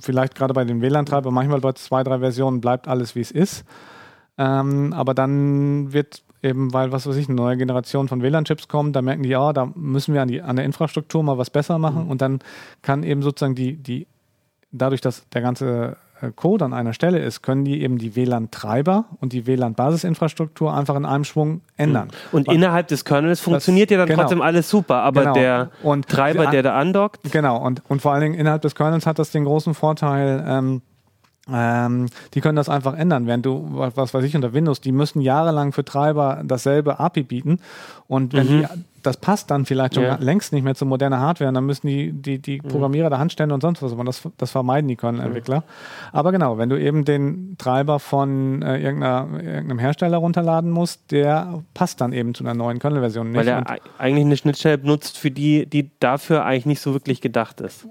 [0.00, 3.64] vielleicht gerade bei den WLAN-Treibern, manchmal bei zwei, drei Versionen bleibt alles wie es ist.
[4.38, 8.94] Ähm, aber dann wird eben, weil, was weiß ich, eine neue Generation von WLAN-Chips kommt,
[8.94, 11.78] da merken die, ja, da müssen wir an, die, an der Infrastruktur mal was besser
[11.78, 12.04] machen.
[12.04, 12.10] Mhm.
[12.10, 12.38] Und dann
[12.82, 14.06] kann eben sozusagen die, die
[14.70, 15.96] dadurch, dass der ganze
[16.30, 21.04] Code an einer Stelle ist, können die eben die WLAN-Treiber und die WLAN-Basisinfrastruktur einfach in
[21.04, 22.08] einem Schwung ändern.
[22.08, 22.38] Hm.
[22.38, 24.22] Und Weil innerhalb des Kernels funktioniert das, ja dann genau.
[24.22, 25.34] trotzdem alles super, aber genau.
[25.34, 27.32] der und Treiber, der da andockt.
[27.32, 30.82] Genau, und, und vor allen Dingen innerhalb des Kernels hat das den großen Vorteil, ähm,
[31.50, 33.26] ähm, die können das einfach ändern.
[33.26, 37.58] Während du, was weiß ich, unter Windows, die müssen jahrelang für Treiber dasselbe API bieten.
[38.06, 38.60] Und wenn mhm.
[38.60, 38.66] die,
[39.02, 40.16] das passt dann vielleicht schon ja.
[40.20, 42.68] längst nicht mehr zu moderner Hardware, und dann müssen die, die, die mhm.
[42.68, 45.60] Programmierer da Handstände und sonst was, aber das, das vermeiden die Kernel-Entwickler.
[45.60, 45.62] Mhm.
[46.12, 52.00] Aber genau, wenn du eben den Treiber von äh, irgendeinem Hersteller runterladen musst, der passt
[52.00, 53.38] dann eben zu einer neuen Kernel-Version nicht.
[53.38, 57.60] Weil er eigentlich eine Schnittstelle benutzt, für die, die dafür eigentlich nicht so wirklich gedacht
[57.60, 57.88] ist.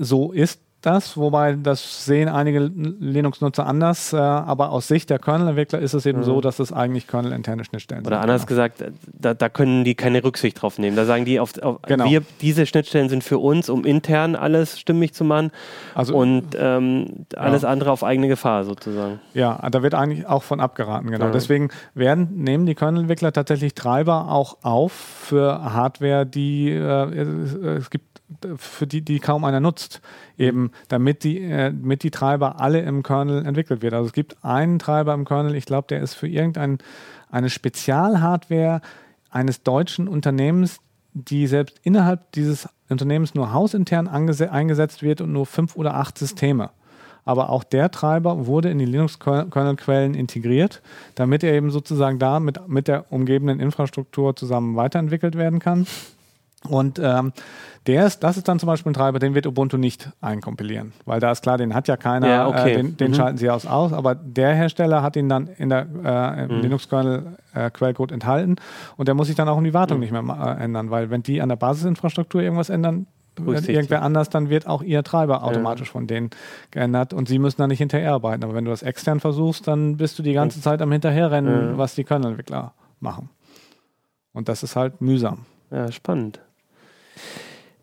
[0.00, 5.78] So ist das, wobei das sehen einige Linux-Nutzer anders, äh, aber aus Sicht der Kernel-Entwickler
[5.78, 6.24] ist es eben mhm.
[6.24, 8.18] so, dass es eigentlich Kernel-interne Schnittstellen Oder sind.
[8.18, 8.48] Oder anders genau.
[8.48, 10.96] gesagt, da, da, können die keine Rücksicht drauf nehmen.
[10.96, 12.06] Da sagen die, auf, auf genau.
[12.06, 15.52] wir, diese Schnittstellen sind für uns, um intern alles stimmig zu machen
[15.94, 17.68] also, und ähm, alles ja.
[17.68, 19.20] andere auf eigene Gefahr sozusagen.
[19.34, 21.26] Ja, da wird eigentlich auch von abgeraten, genau.
[21.26, 21.30] Ja.
[21.30, 27.22] Deswegen werden, nehmen die Kernel-Entwickler tatsächlich Treiber auch auf für Hardware, die äh,
[27.78, 28.11] es gibt
[28.56, 30.00] für die, die kaum einer nutzt,
[30.38, 33.94] eben damit die, äh, damit die Treiber alle im Kernel entwickelt wird.
[33.94, 36.78] Also es gibt einen Treiber im Kernel, ich glaube, der ist für irgendeine
[37.30, 38.80] eine Spezialhardware
[39.30, 40.80] eines deutschen Unternehmens,
[41.14, 46.70] die selbst innerhalb dieses Unternehmens nur hausintern eingesetzt wird und nur fünf oder acht Systeme.
[47.24, 50.82] Aber auch der Treiber wurde in die Linux-Kernel-Quellen integriert,
[51.14, 55.86] damit er eben sozusagen da mit, mit der umgebenden Infrastruktur zusammen weiterentwickelt werden kann.
[56.68, 57.32] Und ähm,
[57.86, 61.18] der ist, das ist dann zum Beispiel ein Treiber, den wird Ubuntu nicht einkompilieren, weil
[61.18, 62.72] da ist klar, den hat ja keiner, ja, okay.
[62.72, 63.14] äh, den, den mhm.
[63.14, 66.60] schalten sie aus, aus, aber der Hersteller hat ihn dann in der äh, mhm.
[66.60, 68.56] Linux-Kernel-Quellcode äh, enthalten
[68.96, 70.02] und der muss sich dann auch in die Wartung mhm.
[70.02, 73.06] nicht mehr äh, ändern, weil wenn die an der Basisinfrastruktur irgendwas ändern,
[73.38, 75.92] irgendwer anders, dann wird auch ihr Treiber automatisch ja.
[75.92, 76.30] von denen
[76.70, 78.44] geändert und sie müssen da nicht hinterher arbeiten.
[78.44, 81.78] Aber wenn du das extern versuchst, dann bist du die ganze Zeit am Hinterherrennen, ja.
[81.78, 83.30] was die Kernel-Entwickler machen.
[84.34, 85.46] Und das ist halt mühsam.
[85.70, 86.40] Ja, spannend.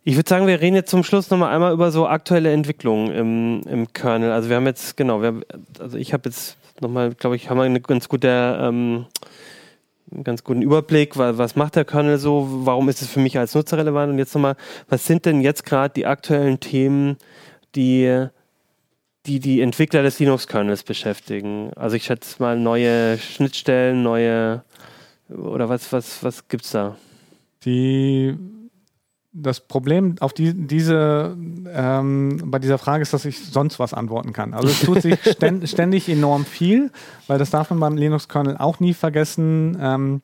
[0.04, 3.62] Ich würde sagen, wir reden jetzt zum Schluss nochmal einmal über so aktuelle Entwicklungen im,
[3.68, 4.32] im Kernel.
[4.32, 5.42] Also wir haben jetzt, genau, wir,
[5.80, 9.06] also ich habe jetzt nochmal, glaube ich, haben wir eine ganz gute, ähm,
[10.12, 13.38] einen ganz guten Überblick, was, was macht der Kernel so, warum ist es für mich
[13.38, 14.56] als Nutzer relevant und jetzt nochmal,
[14.88, 17.18] was sind denn jetzt gerade die aktuellen Themen,
[17.76, 18.30] die
[19.26, 21.72] die die Entwickler des Linux-Kernels beschäftigen?
[21.76, 24.64] Also ich schätze mal neue Schnittstellen, neue
[25.30, 26.96] oder was, was, was gibt's da?
[27.66, 28.36] Die
[29.32, 34.34] das Problem auf die, diese, ähm, bei dieser Frage ist, dass ich sonst was antworten
[34.34, 34.54] kann.
[34.54, 35.18] Also es tut sich
[35.66, 36.92] ständig enorm viel,
[37.28, 39.78] weil das darf man beim Linux-Kernel auch nie vergessen.
[39.80, 40.22] Ähm,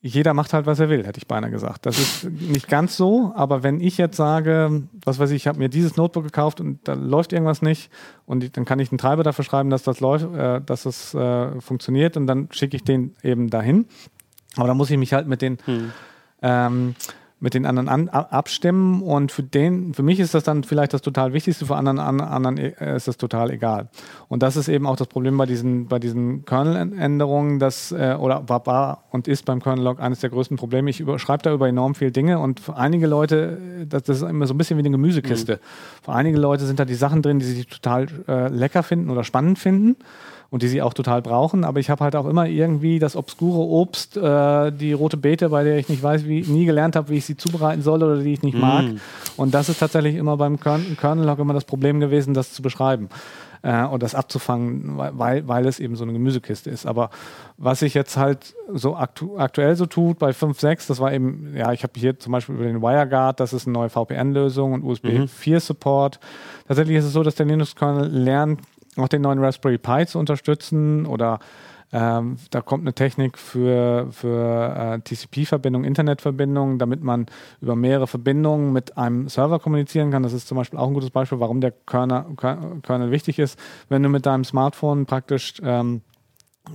[0.00, 1.86] jeder macht halt, was er will, hätte ich beinahe gesagt.
[1.86, 5.58] Das ist nicht ganz so, aber wenn ich jetzt sage, was weiß ich, ich habe
[5.58, 7.90] mir dieses Notebook gekauft und da läuft irgendwas nicht
[8.24, 11.60] und dann kann ich einen Treiber dafür schreiben, dass das läuft, äh, dass es äh,
[11.60, 13.86] funktioniert und dann schicke ich den eben dahin.
[14.56, 15.92] Aber da muss ich mich halt mit den hm
[16.42, 16.94] ähm,
[17.40, 21.02] mit den anderen an, abstimmen und für den, für mich ist das dann vielleicht das
[21.02, 23.88] total Wichtigste, für anderen, an, anderen äh, ist das total egal.
[24.28, 28.48] Und das ist eben auch das Problem bei diesen, bei diesen Kernel-Änderungen, das äh, oder
[28.48, 30.90] war, war und ist beim Kernel-Log eines der größten Probleme.
[30.90, 34.46] Ich schreibe da über enorm viele Dinge und für einige Leute, das, das, ist immer
[34.46, 35.54] so ein bisschen wie eine Gemüsekiste.
[35.56, 36.04] Mhm.
[36.04, 39.22] Für einige Leute sind da die Sachen drin, die sie total äh, lecker finden oder
[39.22, 39.96] spannend finden
[40.50, 41.64] und die sie auch total brauchen.
[41.64, 45.64] Aber ich habe halt auch immer irgendwie das obskure Obst, äh, die rote Beete, bei
[45.64, 48.32] der ich nicht weiß, wie nie gelernt habe, wie ich sie zubereiten soll oder die
[48.32, 48.60] ich nicht mm.
[48.60, 48.84] mag.
[49.36, 53.08] Und das ist tatsächlich immer beim Kern Kernel-Log immer das Problem gewesen, das zu beschreiben
[53.62, 56.86] äh, und das abzufangen, weil, weil es eben so eine Gemüsekiste ist.
[56.86, 57.10] Aber
[57.56, 61.72] was sich jetzt halt so aktu aktuell so tut bei 5.6, das war eben, ja,
[61.72, 65.06] ich habe hier zum Beispiel über den WireGuard, das ist eine neue VPN-Lösung und USB
[65.06, 65.28] mhm.
[65.28, 66.20] 4 Support.
[66.66, 68.60] Tatsächlich ist es so, dass der Linux-Kernel lernt,
[69.02, 71.38] auch den neuen Raspberry Pi zu unterstützen oder
[71.90, 77.26] ähm, da kommt eine Technik für, für äh, TCP-Verbindung, Internetverbindung, damit man
[77.62, 80.22] über mehrere Verbindungen mit einem Server kommunizieren kann.
[80.22, 83.58] Das ist zum Beispiel auch ein gutes Beispiel, warum der Kernel, Kernel wichtig ist.
[83.88, 86.02] Wenn du mit deinem Smartphone praktisch ähm,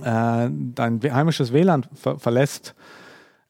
[0.02, 2.74] äh, dein heimisches WLAN ver verlässt,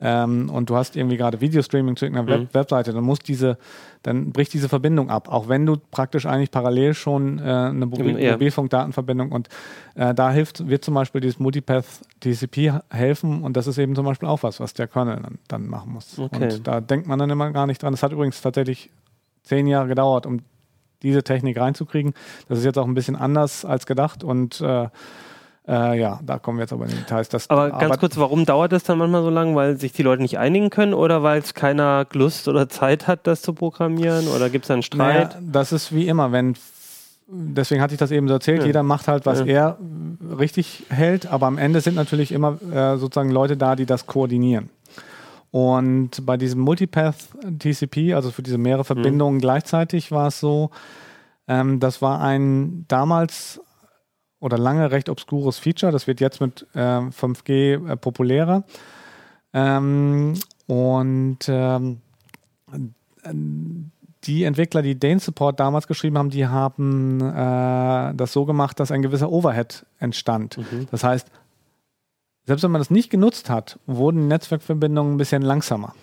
[0.00, 2.42] ähm, und du hast irgendwie gerade Videostreaming zu irgendeiner mhm.
[2.42, 3.58] Web Webseite, dann muss diese,
[4.02, 8.18] dann bricht diese Verbindung ab, auch wenn du praktisch eigentlich parallel schon äh, eine Mobil
[8.20, 8.32] ja.
[8.32, 9.48] Mobilfunkdatenverbindung und
[9.94, 11.86] äh, da hilft, wird zum Beispiel dieses Multipath
[12.20, 15.66] TCP helfen und das ist eben zum Beispiel auch was, was der Kernel dann, dann
[15.68, 16.18] machen muss.
[16.18, 16.52] Okay.
[16.52, 17.92] Und da denkt man dann immer gar nicht dran.
[17.92, 18.90] Das hat übrigens tatsächlich
[19.44, 20.40] zehn Jahre gedauert, um
[21.02, 22.14] diese Technik reinzukriegen.
[22.48, 24.88] Das ist jetzt auch ein bisschen anders als gedacht und äh,
[25.66, 27.28] äh, ja, da kommen wir jetzt aber in die Details.
[27.30, 29.54] Das, aber ganz aber kurz, warum dauert das dann manchmal so lange?
[29.54, 33.26] Weil sich die Leute nicht einigen können oder weil es keiner Lust oder Zeit hat,
[33.26, 34.28] das zu programmieren?
[34.28, 35.30] Oder gibt es einen Streit?
[35.30, 36.54] Naja, das ist wie immer, wenn
[37.26, 38.66] deswegen hatte ich das eben so erzählt, ja.
[38.66, 39.46] jeder macht halt, was ja.
[39.46, 39.78] er
[40.38, 44.70] richtig hält, aber am Ende sind natürlich immer äh, sozusagen Leute da, die das koordinieren.
[45.50, 47.16] Und bei diesem Multipath
[47.58, 48.86] TCP, also für diese mehrere mhm.
[48.86, 49.40] Verbindungen mhm.
[49.40, 50.70] gleichzeitig, war es so,
[51.46, 53.60] ähm, das war ein damals
[54.44, 55.90] oder lange recht obskures Feature.
[55.90, 58.64] Das wird jetzt mit äh, 5G äh, populärer.
[59.54, 60.34] Ähm,
[60.66, 62.00] und ähm,
[64.24, 68.90] die Entwickler, die den Support damals geschrieben haben, die haben äh, das so gemacht, dass
[68.90, 70.58] ein gewisser Overhead entstand.
[70.58, 70.88] Mhm.
[70.90, 71.30] Das heißt,
[72.44, 75.94] selbst wenn man das nicht genutzt hat, wurden Netzwerkverbindungen ein bisschen langsamer.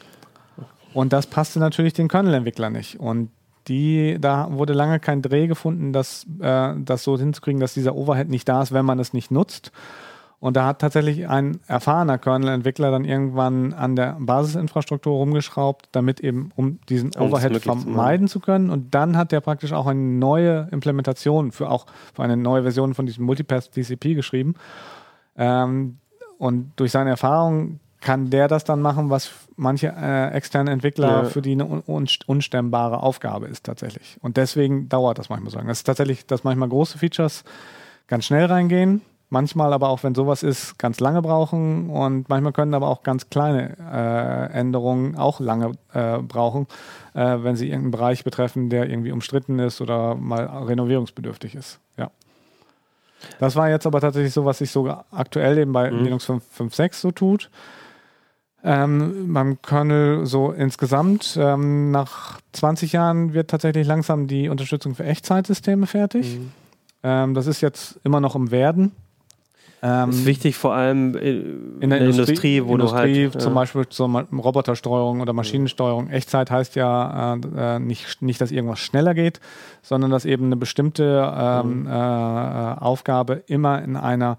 [0.95, 2.99] Und das passte natürlich den Kernel-Entwicklern nicht.
[2.99, 3.29] Und
[3.71, 8.29] die, da wurde lange kein Dreh gefunden, das, äh, das so hinzukriegen, dass dieser Overhead
[8.29, 9.71] nicht da ist, wenn man es nicht nutzt.
[10.41, 16.51] Und da hat tatsächlich ein erfahrener Kernel-Entwickler dann irgendwann an der Basisinfrastruktur rumgeschraubt, damit eben,
[16.55, 18.71] um diesen um Overhead vermeiden zu können.
[18.71, 22.95] Und dann hat der praktisch auch eine neue Implementation für auch für eine neue Version
[22.95, 24.55] von diesem Multipath TCP geschrieben.
[25.37, 25.97] Ähm,
[26.39, 31.25] und durch seine Erfahrung kann der das dann machen, was manche äh, externe Entwickler ja.
[31.25, 34.17] für die eine un unstemmbare Aufgabe ist tatsächlich.
[34.21, 35.69] Und deswegen dauert das manchmal so lange.
[35.69, 37.43] Das ist tatsächlich, dass manchmal große Features
[38.07, 42.73] ganz schnell reingehen, manchmal aber auch, wenn sowas ist, ganz lange brauchen und manchmal können
[42.73, 46.67] aber auch ganz kleine äh, Änderungen auch lange äh, brauchen,
[47.13, 51.79] äh, wenn sie irgendeinen Bereich betreffen, der irgendwie umstritten ist oder mal renovierungsbedürftig ist.
[51.97, 52.09] Ja.
[53.39, 56.03] Das war jetzt aber tatsächlich so, was sich so aktuell eben bei mhm.
[56.03, 57.49] Linux 5.6 so tut.
[58.63, 61.37] Ähm, beim Kernel so insgesamt.
[61.39, 66.37] Ähm, nach 20 Jahren wird tatsächlich langsam die Unterstützung für Echtzeitsysteme fertig.
[66.37, 66.51] Mhm.
[67.03, 68.91] Ähm, das ist jetzt immer noch im Werden.
[69.83, 73.53] Ähm, ist wichtig vor allem in, in der, Industrie, Industrie, wo Industrie, du halt zum
[73.53, 73.59] ja.
[73.59, 76.09] Beispiel zur Robotersteuerung oder Maschinensteuerung.
[76.09, 79.39] Echtzeit heißt ja äh, äh, nicht, nicht, dass irgendwas schneller geht,
[79.81, 81.87] sondern dass eben eine bestimmte ähm, mhm.
[81.87, 84.37] äh, äh Aufgabe immer in einer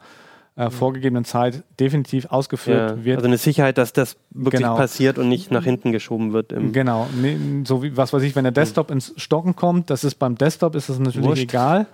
[0.55, 3.17] äh, vorgegebenen Zeit definitiv ausgeführt ja, wird.
[3.17, 4.77] Also eine Sicherheit, dass das wirklich genau.
[4.77, 6.55] passiert und nicht nach hinten geschoben wird.
[6.73, 7.09] genau.
[7.65, 8.97] So wie, was weiß ich, wenn der Desktop hm.
[8.97, 11.43] ins Stocken kommt, das ist beim Desktop ist das natürlich Wurscht.
[11.45, 11.87] egal.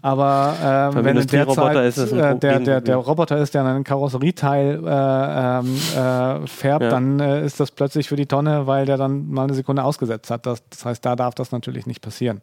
[0.00, 4.82] Aber äh, wenn in der Zeit äh, der, der, der Roboter ist, der einen Karosserieteil
[4.84, 6.90] äh, ähm, äh, färbt, ja.
[6.90, 10.28] dann äh, ist das plötzlich für die Tonne, weil der dann mal eine Sekunde ausgesetzt
[10.32, 10.44] hat.
[10.44, 12.40] Das, das heißt, da darf das natürlich nicht passieren.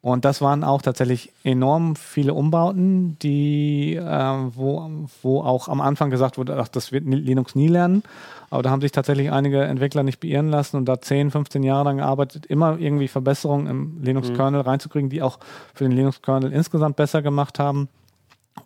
[0.00, 4.88] Und das waren auch tatsächlich enorm viele Umbauten, die, äh, wo,
[5.22, 8.04] wo auch am Anfang gesagt wurde, ach, das wird Linux nie lernen.
[8.50, 11.84] Aber da haben sich tatsächlich einige Entwickler nicht beirren lassen und da 10, 15 Jahre
[11.84, 14.68] lang gearbeitet, immer irgendwie Verbesserungen im Linux-Kernel mhm.
[14.68, 15.38] reinzukriegen, die auch
[15.74, 17.88] für den Linux-Kernel insgesamt besser gemacht haben.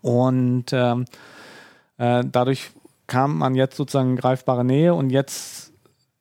[0.02, 1.06] Und ähm,
[1.96, 2.70] äh, dadurch
[3.06, 5.72] kam man jetzt sozusagen in greifbare Nähe und jetzt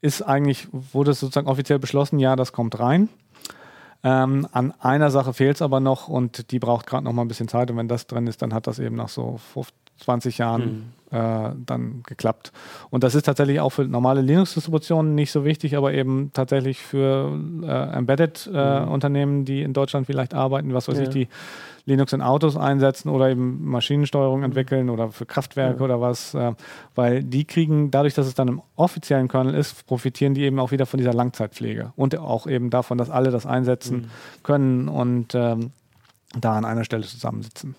[0.02, 3.10] ist eigentlich, wurde es sozusagen offiziell beschlossen, ja, das kommt rein.
[4.04, 7.28] Ähm, an einer Sache fehlt es aber noch und die braucht gerade noch mal ein
[7.28, 7.70] bisschen Zeit.
[7.70, 9.38] Und wenn das drin ist, dann hat das eben nach so
[10.02, 11.18] 20 Jahren mhm.
[11.18, 12.52] äh, dann geklappt.
[12.90, 17.38] Und das ist tatsächlich auch für normale Linux-Distributionen nicht so wichtig, aber eben tatsächlich für
[17.64, 19.46] äh, Embedded-Unternehmen, mhm.
[19.46, 21.04] die in Deutschland vielleicht arbeiten, was weiß ja.
[21.04, 21.28] ich, die
[21.86, 24.46] Linux in Autos einsetzen oder eben Maschinensteuerung mhm.
[24.46, 25.86] entwickeln oder für Kraftwerke ja.
[25.86, 26.54] oder was, äh,
[26.96, 30.72] weil die kriegen, dadurch, dass es dann im offiziellen Kernel ist, profitieren die eben auch
[30.72, 34.44] wieder von dieser Langzeitpflege und auch eben davon, dass alle das einsetzen mhm.
[34.44, 35.72] können und ähm,
[36.40, 37.76] da an einer Stelle zusammensitzen.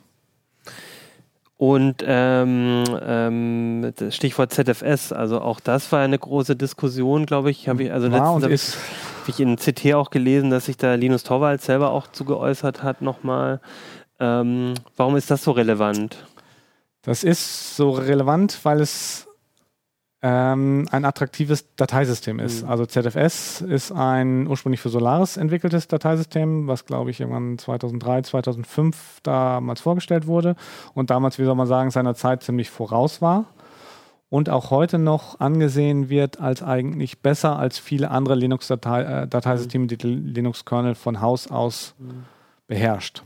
[1.62, 7.68] Und ähm, ähm, Stichwort ZFS, also auch das war eine große Diskussion, glaube ich.
[7.68, 8.74] Habe ich also war letztens
[9.20, 12.82] habe ich in CT auch gelesen, dass sich da Linus Torvalds selber auch zu geäußert
[12.82, 13.60] hat nochmal.
[14.18, 16.26] Ähm, warum ist das so relevant?
[17.02, 19.28] Das ist so relevant, weil es
[20.22, 22.62] ähm, ein attraktives Dateisystem ist.
[22.62, 22.70] Mhm.
[22.70, 29.20] Also ZFS ist ein ursprünglich für Solaris entwickeltes Dateisystem, was glaube ich irgendwann 2003, 2005
[29.24, 30.54] damals vorgestellt wurde
[30.94, 33.46] und damals, wie soll man sagen, seiner Zeit ziemlich voraus war
[34.30, 39.96] und auch heute noch angesehen wird als eigentlich besser als viele andere Linux-Dateisysteme, -Datei äh,
[39.96, 42.24] die Linux-Kernel von Haus aus mhm.
[42.68, 43.24] beherrscht.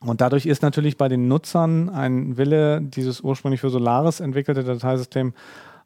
[0.00, 5.32] Und dadurch ist natürlich bei den Nutzern ein Wille, dieses ursprünglich für Solaris entwickelte Dateisystem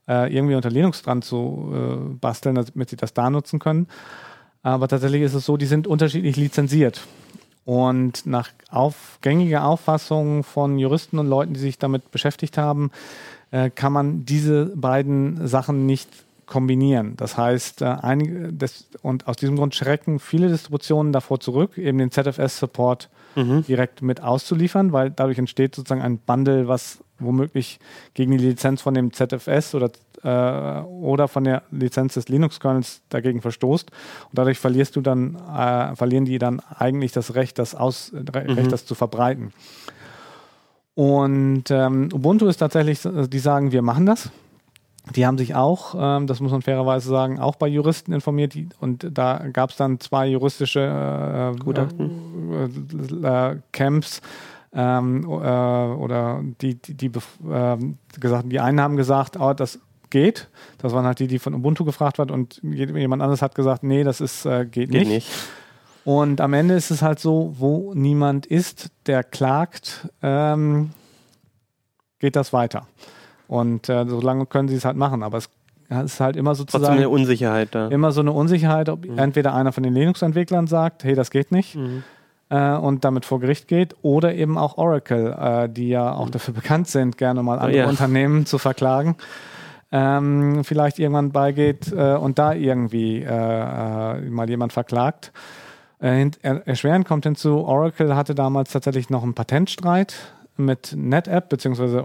[0.08, 3.88] äh, irgendwie unter Linux dran zu äh, basteln, damit sie das da nutzen können.
[4.62, 7.02] Aber tatsächlich ist es so, die sind unterschiedlich lizenziert.
[7.64, 12.90] Und nach auf, gängiger Auffassung von Juristen und Leuten, die sich damit beschäftigt haben,
[13.50, 16.08] äh, kann man diese beiden Sachen nicht
[16.46, 17.14] kombinieren.
[17.16, 21.98] Das heißt, äh, einige, das, und aus diesem Grund schrecken viele Distributionen davor zurück, eben
[21.98, 23.64] den ZFS-Support mhm.
[23.64, 27.78] direkt mit auszuliefern, weil dadurch entsteht sozusagen ein Bundle, was womöglich
[28.14, 29.90] gegen die Lizenz von dem ZFS oder,
[30.22, 33.90] äh, oder von der Lizenz des Linux-Kernels dagegen verstoßt.
[33.90, 38.28] Und dadurch verlierst du dann, äh, verlieren die dann eigentlich das Recht, das, aus, mhm.
[38.32, 39.52] Recht, das zu verbreiten.
[40.94, 44.30] Und ähm, Ubuntu ist tatsächlich, die sagen, wir machen das.
[45.16, 48.68] Die haben sich auch, ähm, das muss man fairerweise sagen, auch bei Juristen informiert die,
[48.80, 53.22] und da gab es dann zwei juristische äh, Gutachten.
[53.22, 54.20] Äh, äh, Camps
[54.74, 57.10] ähm, äh, oder die, die, die
[57.50, 59.78] ähm, gesagt, die einen haben gesagt, oh, das
[60.10, 60.48] geht.
[60.78, 64.04] Das waren halt die, die von Ubuntu gefragt hat und jemand anderes hat gesagt, nee,
[64.04, 65.08] das ist äh, geht, geht nicht.
[65.08, 65.30] nicht.
[66.04, 70.90] Und am Ende ist es halt so, wo niemand ist, der klagt, ähm,
[72.18, 72.86] geht das weiter.
[73.46, 75.22] Und äh, solange können sie es halt machen.
[75.22, 75.48] Aber es
[76.04, 76.84] ist halt immer sozusagen.
[76.84, 77.88] Trotzdem eine Unsicherheit da.
[77.88, 79.18] Immer so eine Unsicherheit, ob mhm.
[79.18, 81.76] entweder einer von den Linux-Entwicklern sagt, hey, das geht nicht.
[81.76, 82.02] Mhm.
[82.52, 86.32] Äh, und damit vor Gericht geht, oder eben auch Oracle, äh, die ja auch mhm.
[86.32, 87.88] dafür bekannt sind, gerne mal andere oh, ja.
[87.88, 89.16] Unternehmen zu verklagen.
[89.90, 95.32] Ähm, vielleicht irgendwann beigeht äh, und da irgendwie äh, äh, mal jemand verklagt.
[95.98, 100.14] Äh, erschwerend kommt hinzu, Oracle hatte damals tatsächlich noch einen Patentstreit
[100.58, 102.04] mit NetApp, beziehungsweise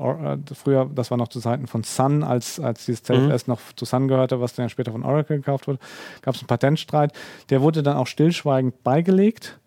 [0.53, 3.51] früher, das war noch zu Zeiten von Sun, als, als dieses ZFS mhm.
[3.51, 5.79] noch zu Sun gehörte, was dann später von Oracle gekauft wurde,
[6.21, 7.11] gab es einen Patentstreit.
[7.49, 9.59] Der wurde dann auch stillschweigend beigelegt.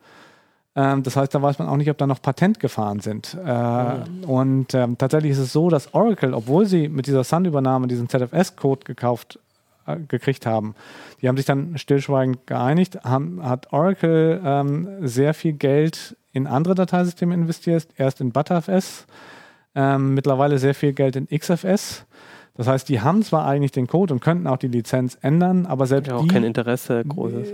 [0.76, 3.36] Ähm, das heißt, da weiß man auch nicht, ob da noch Patent gefahren sind.
[3.44, 4.24] Äh, mhm.
[4.24, 8.84] Und ähm, tatsächlich ist es so, dass Oracle, obwohl sie mit dieser Sun-Übernahme diesen ZFS-Code
[8.84, 9.38] gekauft
[9.86, 10.74] äh, gekriegt haben,
[11.20, 16.74] die haben sich dann stillschweigend geeinigt, haben, hat Oracle ähm, sehr viel Geld in andere
[16.74, 19.06] Dateisysteme investiert, erst in ButterFS,
[19.74, 22.04] ähm, mittlerweile sehr viel Geld in XFS.
[22.56, 25.86] Das heißt, die haben zwar eigentlich den Code und könnten auch die Lizenz ändern, aber
[25.86, 27.48] selbst ja, auch die, kein Interesse großes.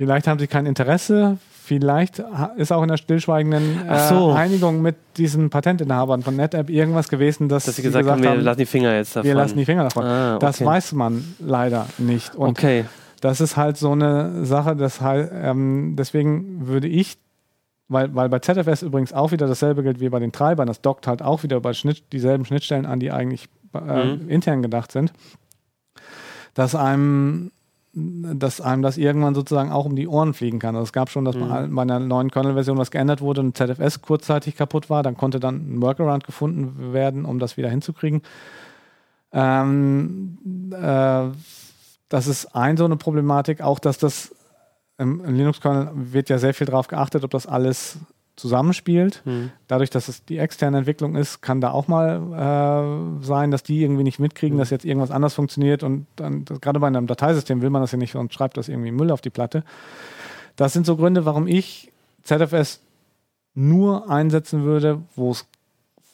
[0.00, 2.22] Vielleicht haben sie kein Interesse, vielleicht
[2.56, 4.32] ist auch in der stillschweigenden äh, so.
[4.32, 8.42] Einigung mit diesen Patentinhabern von NetApp irgendwas gewesen, dass, dass sie gesagt, gesagt haben, wir
[8.42, 9.28] lassen die Finger jetzt davon.
[9.28, 10.04] Wir lassen die Finger davon.
[10.04, 10.46] Ah, okay.
[10.46, 12.34] Das weiß man leider nicht.
[12.34, 12.86] Und okay
[13.20, 17.18] das ist halt so eine Sache, das halt, ähm, deswegen würde ich,
[17.88, 21.06] weil, weil bei ZFS übrigens auch wieder dasselbe gilt wie bei den Treibern, das dockt
[21.06, 24.28] halt auch wieder bei Schnitt, dieselben Schnittstellen an, die eigentlich äh, mhm.
[24.28, 25.12] intern gedacht sind,
[26.54, 27.52] dass einem
[27.92, 30.76] dass einem das irgendwann sozusagen auch um die Ohren fliegen kann.
[30.76, 31.74] Also es gab schon, dass mhm.
[31.74, 35.02] bei einer neuen Kernel-Version was geändert wurde und ZFS kurzzeitig kaputt war.
[35.02, 38.22] Dann konnte dann ein Workaround gefunden werden, um das wieder hinzukriegen.
[39.32, 40.38] Ähm,
[40.72, 41.28] äh,
[42.08, 44.34] das ist ein so eine Problematik, auch dass das
[44.98, 47.98] im, im Linux-Kernel wird ja sehr viel darauf geachtet, ob das alles
[48.40, 49.22] zusammenspielt.
[49.24, 49.52] Mhm.
[49.68, 53.82] Dadurch, dass es die externe Entwicklung ist, kann da auch mal äh, sein, dass die
[53.82, 54.60] irgendwie nicht mitkriegen, mhm.
[54.60, 57.98] dass jetzt irgendwas anders funktioniert und dann, gerade bei einem Dateisystem will man das ja
[57.98, 59.64] nicht und schreibt das irgendwie Müll auf die Platte.
[60.56, 62.80] Das sind so Gründe, warum ich ZFS
[63.54, 65.34] nur einsetzen würde, wo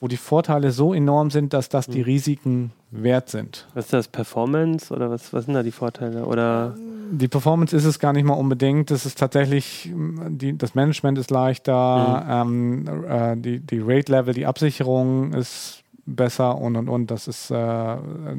[0.09, 2.05] die Vorteile so enorm sind, dass das die hm.
[2.05, 3.67] Risiken wert sind.
[3.75, 6.25] Was ist das, Performance oder was, was sind da die Vorteile?
[6.25, 6.75] Oder
[7.11, 8.91] die Performance ist es gar nicht mal unbedingt.
[8.91, 12.87] Das ist tatsächlich, die, das Management ist leichter, mhm.
[12.87, 17.11] ähm, äh, die, die Rate-Level, die Absicherung ist besser und und und.
[17.11, 17.97] Das ist äh,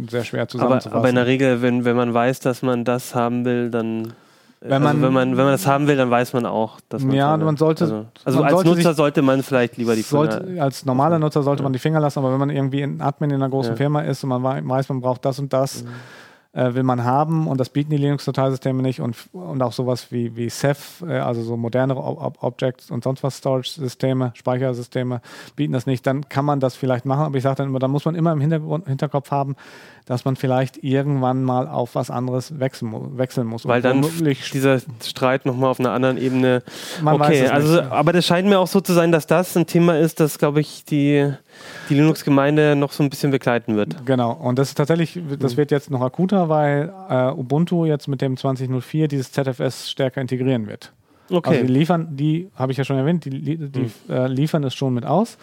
[0.09, 0.91] sehr schwer zusammenzufassen.
[0.91, 4.13] Aber, aber in der Regel, wenn, wenn man weiß, dass man das haben will, dann
[4.59, 6.79] wenn also man, also wenn man, wenn man das haben will, dann weiß man auch,
[6.89, 7.83] dass man Ja, man sollte.
[7.83, 10.63] Also, also man als sollte Nutzer sollte man vielleicht lieber die sollte, Finger.
[10.63, 11.63] Als normaler Nutzer sollte ja.
[11.63, 13.77] man die Finger lassen, aber wenn man irgendwie ein Admin in einer großen ja.
[13.77, 15.89] Firma ist und man weiß, man braucht das und das, mhm
[16.57, 20.35] äh, will man haben und das bieten die Linux-Dateisysteme nicht und, und auch sowas wie,
[20.35, 25.21] wie Ceph, äh, also so modernere Ob Objects und sonst was Storage-Systeme, Speichersysteme
[25.55, 27.87] bieten das nicht, dann kann man das vielleicht machen, aber ich sage dann immer, da
[27.87, 29.55] muss man immer im Hinterkopf haben,
[30.07, 33.67] dass man vielleicht irgendwann mal auf was anderes wechseln, wechseln muss.
[33.67, 36.63] Weil dann dieser Streit nochmal auf einer anderen Ebene.
[37.01, 37.91] Man okay, also, nicht.
[37.91, 40.61] aber das scheint mir auch so zu sein, dass das ein Thema ist, das, glaube
[40.61, 41.29] ich, die,
[41.89, 44.05] die Linux-Gemeinde noch so ein bisschen begleiten wird.
[44.05, 45.57] Genau, und das ist tatsächlich, das mhm.
[45.57, 50.67] wird jetzt noch akuter, weil äh, Ubuntu jetzt mit dem 2004 dieses ZFS stärker integrieren
[50.67, 50.93] wird.
[51.29, 51.49] Okay.
[51.49, 53.91] Also die liefern, die habe ich ja schon erwähnt, die, die mhm.
[54.07, 55.37] äh, liefern es schon mit aus.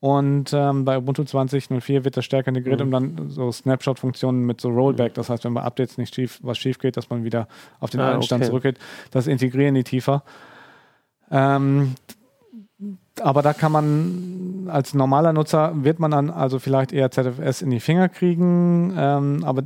[0.00, 2.86] Und ähm, bei Ubuntu 20.04 wird das stärker integriert, mhm.
[2.86, 6.56] um dann so Snapshot-Funktionen mit so Rollback, das heißt, wenn bei Updates nicht schief, was
[6.58, 7.48] schief geht, dass man wieder
[7.80, 8.50] auf den ah, alten Stand okay.
[8.50, 8.78] zurückgeht,
[9.10, 10.22] das integrieren die tiefer.
[11.30, 11.94] Ähm,
[13.20, 17.70] aber da kann man als normaler Nutzer, wird man dann also vielleicht eher ZFS in
[17.70, 18.94] die Finger kriegen.
[18.96, 19.62] Ähm, aber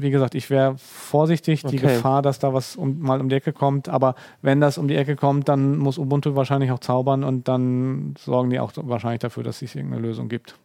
[0.00, 1.94] wie gesagt, ich wäre vorsichtig, die okay.
[1.94, 3.88] Gefahr, dass da was um, mal um die Ecke kommt.
[3.88, 8.14] Aber wenn das um die Ecke kommt, dann muss Ubuntu wahrscheinlich auch zaubern und dann
[8.18, 10.56] sorgen die auch wahrscheinlich dafür, dass es irgendeine Lösung gibt.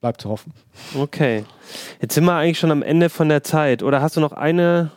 [0.00, 0.52] Bleibt zu hoffen.
[0.98, 1.44] Okay.
[2.00, 3.82] Jetzt sind wir eigentlich schon am Ende von der Zeit.
[3.82, 4.90] Oder hast du noch eine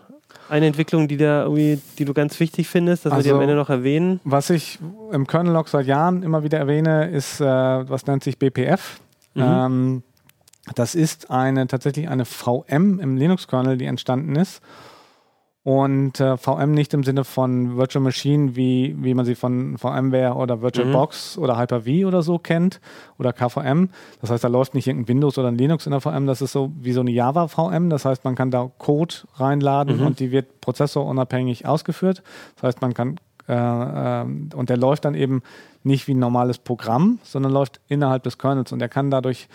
[0.50, 3.40] eine Entwicklung, die, da irgendwie, die du ganz wichtig findest, dass also, wir die am
[3.40, 4.20] also, Ende noch erwähnen?
[4.24, 4.80] Was ich
[5.12, 9.00] im Kernel-Log seit Jahren immer wieder erwähne, ist, äh, was nennt sich BPF.
[9.34, 9.44] Mhm.
[9.44, 10.04] Ähm,
[10.74, 14.62] das ist eine tatsächlich eine VM im Linux-Kernel, die entstanden ist
[15.66, 20.36] und äh, VM nicht im Sinne von Virtual Machine, wie, wie man sie von VMware
[20.36, 21.44] oder VirtualBox mhm.
[21.44, 22.80] oder Hyper-V oder so kennt
[23.18, 23.90] oder KVM.
[24.22, 26.52] Das heißt, da läuft nicht irgendein Windows oder ein Linux in der VM, das ist
[26.52, 27.90] so wie so eine Java-VM.
[27.90, 30.06] Das heißt, man kann da Code reinladen mhm.
[30.06, 32.22] und die wird prozessorunabhängig ausgeführt.
[32.58, 33.16] Das heißt, man kann
[33.48, 35.42] äh, äh, und der läuft dann eben
[35.82, 39.48] nicht wie ein normales Programm, sondern läuft innerhalb des Kernels und der kann dadurch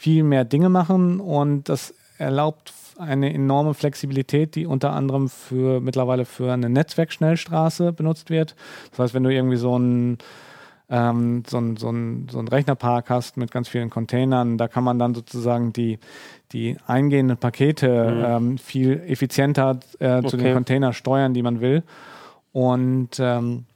[0.00, 6.24] viel mehr Dinge machen und das erlaubt eine enorme Flexibilität, die unter anderem für mittlerweile
[6.24, 8.56] für eine Netzwerkschnellstraße benutzt wird.
[8.92, 10.16] Das heißt, wenn du irgendwie so ein
[10.88, 14.84] ähm, so, ein, so, ein, so ein Rechnerpark hast mit ganz vielen Containern, da kann
[14.84, 15.98] man dann sozusagen die,
[16.52, 18.24] die eingehenden Pakete mhm.
[18.24, 20.28] ähm, viel effizienter äh, okay.
[20.28, 21.82] zu den Containern steuern, die man will.
[22.52, 23.66] Und ähm,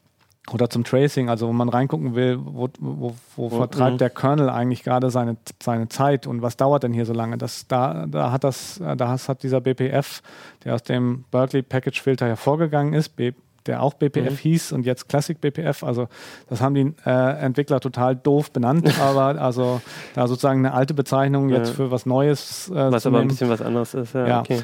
[0.52, 3.98] oder zum Tracing, also wo man reingucken will, wo, wo, wo vertreibt mhm.
[3.98, 7.38] der Kernel eigentlich gerade seine, seine Zeit und was dauert denn hier so lange?
[7.38, 10.22] Das, da, da hat das, da hat dieser BPF,
[10.64, 13.32] der aus dem Berkeley Package Filter hervorgegangen ist, B,
[13.66, 14.36] der auch BPF mhm.
[14.36, 16.08] hieß und jetzt Classic BPF, also
[16.50, 19.80] das haben die äh, Entwickler total doof benannt, aber also
[20.14, 21.74] da sozusagen eine alte Bezeichnung jetzt ja.
[21.74, 22.68] für was Neues.
[22.68, 23.26] Äh, was aber nehmen.
[23.26, 24.26] ein bisschen was anderes ist, ja.
[24.26, 24.40] ja.
[24.40, 24.62] Okay.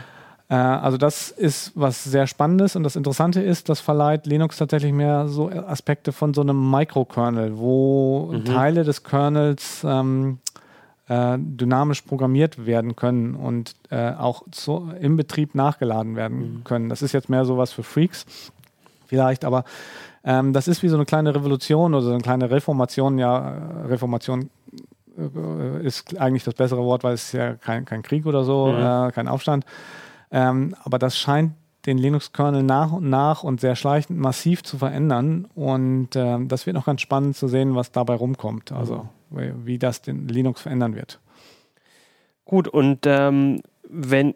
[0.51, 4.93] Äh, also das ist was sehr Spannendes und das Interessante ist, das verleiht Linux tatsächlich
[4.93, 8.45] mehr so Aspekte von so einem Microkernel, wo mhm.
[8.45, 10.39] Teile des Kernels ähm,
[11.09, 16.65] äh, dynamisch programmiert werden können und äh, auch so im Betrieb nachgeladen werden mhm.
[16.65, 16.89] können.
[16.89, 18.27] Das ist jetzt mehr so was für Freaks
[19.07, 19.65] vielleicht, aber
[20.25, 23.19] ähm, das ist wie so eine kleine Revolution oder so eine kleine Reformation.
[23.19, 24.51] Ja, Reformation
[25.17, 28.67] äh, ist eigentlich das bessere Wort, weil es ist ja kein, kein Krieg oder so,
[28.67, 29.09] mhm.
[29.09, 29.65] äh, kein Aufstand.
[30.31, 31.53] Ähm, aber das scheint
[31.87, 35.49] den Linux-Kernel nach und nach und sehr schleichend massiv zu verändern.
[35.55, 38.73] Und äh, das wird noch ganz spannend zu sehen, was dabei rumkommt.
[38.73, 41.21] Also wie, wie das den Linux verändern wird.
[42.45, 44.35] Gut, und ähm, wenn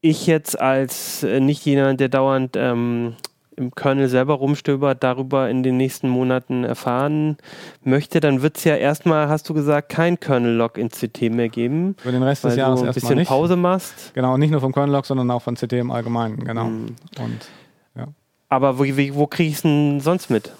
[0.00, 3.16] ich jetzt als äh, nicht jemand, der dauernd ähm,
[3.56, 7.38] im Kernel selber rumstöbert, darüber in den nächsten Monaten erfahren
[7.82, 11.96] möchte, dann wird es ja erstmal, hast du gesagt, kein Kernel-Log in CT mehr geben.
[11.98, 13.28] Für den Rest des Jahres du ein bisschen nicht.
[13.28, 14.12] Pause machst.
[14.14, 16.66] Genau, nicht nur vom Kernel-Log, sondern auch von CT im Allgemeinen, genau.
[16.66, 16.96] Mhm.
[17.18, 17.48] Und,
[17.96, 18.08] ja.
[18.48, 20.52] Aber wo, wo kriege ich es denn sonst mit?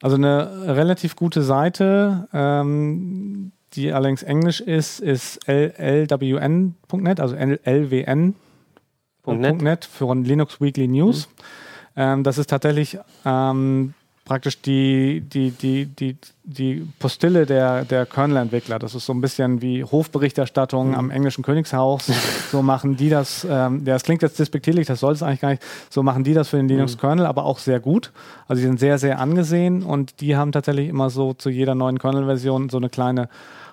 [0.00, 8.34] Also eine relativ gute Seite, ähm, die allerdings Englisch ist, ist lwn.net, also lwn.net
[9.84, 11.26] für Linux Weekly News.
[11.26, 11.32] Mhm.
[11.98, 13.92] Ähm, das ist tatsächlich ähm,
[14.24, 16.16] praktisch die, die, die, die
[16.48, 18.78] die Postille der, der Kernel-Entwickler.
[18.78, 20.94] Das ist so ein bisschen wie Hofberichterstattung mhm.
[20.94, 22.06] am englischen Königshaus.
[22.50, 25.62] so machen die das, ähm, das klingt jetzt despektierlich, das soll es eigentlich gar nicht,
[25.90, 26.72] so machen die das für den mhm.
[26.72, 28.12] Linux-Kernel, aber auch sehr gut.
[28.46, 31.98] Also die sind sehr, sehr angesehen und die haben tatsächlich immer so zu jeder neuen
[31.98, 33.28] Kernel-Version so eine kleine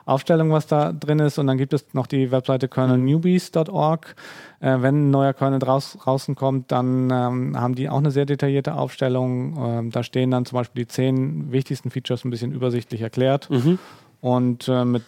[0.06, 1.38] Aufstellung, was da drin ist.
[1.40, 4.16] Und dann gibt es noch die Webseite kernelnewbies.org.
[4.60, 8.26] Äh, wenn ein neuer Kernel draus, draußen kommt, dann ähm, haben die auch eine sehr
[8.26, 9.58] detaillierte Aufstellung.
[9.58, 13.50] Ähm, da stehen dann zum Beispiel die zehn wichtigsten Features ein bisschen übersichtlich erklärt.
[13.50, 13.80] Mhm.
[14.22, 15.04] Und äh, mit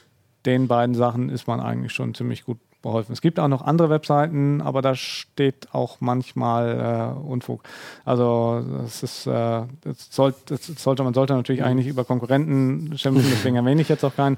[0.46, 3.14] den beiden Sachen ist man eigentlich schon ziemlich gut beholfen.
[3.14, 7.64] Es gibt auch noch andere Webseiten, aber da steht auch manchmal äh, Unfug.
[8.06, 11.68] Also das ist, äh, das soll, das sollte, man sollte natürlich mhm.
[11.68, 14.38] eigentlich über Konkurrenten schimpfen, deswegen erwähne ich jetzt auch keinen.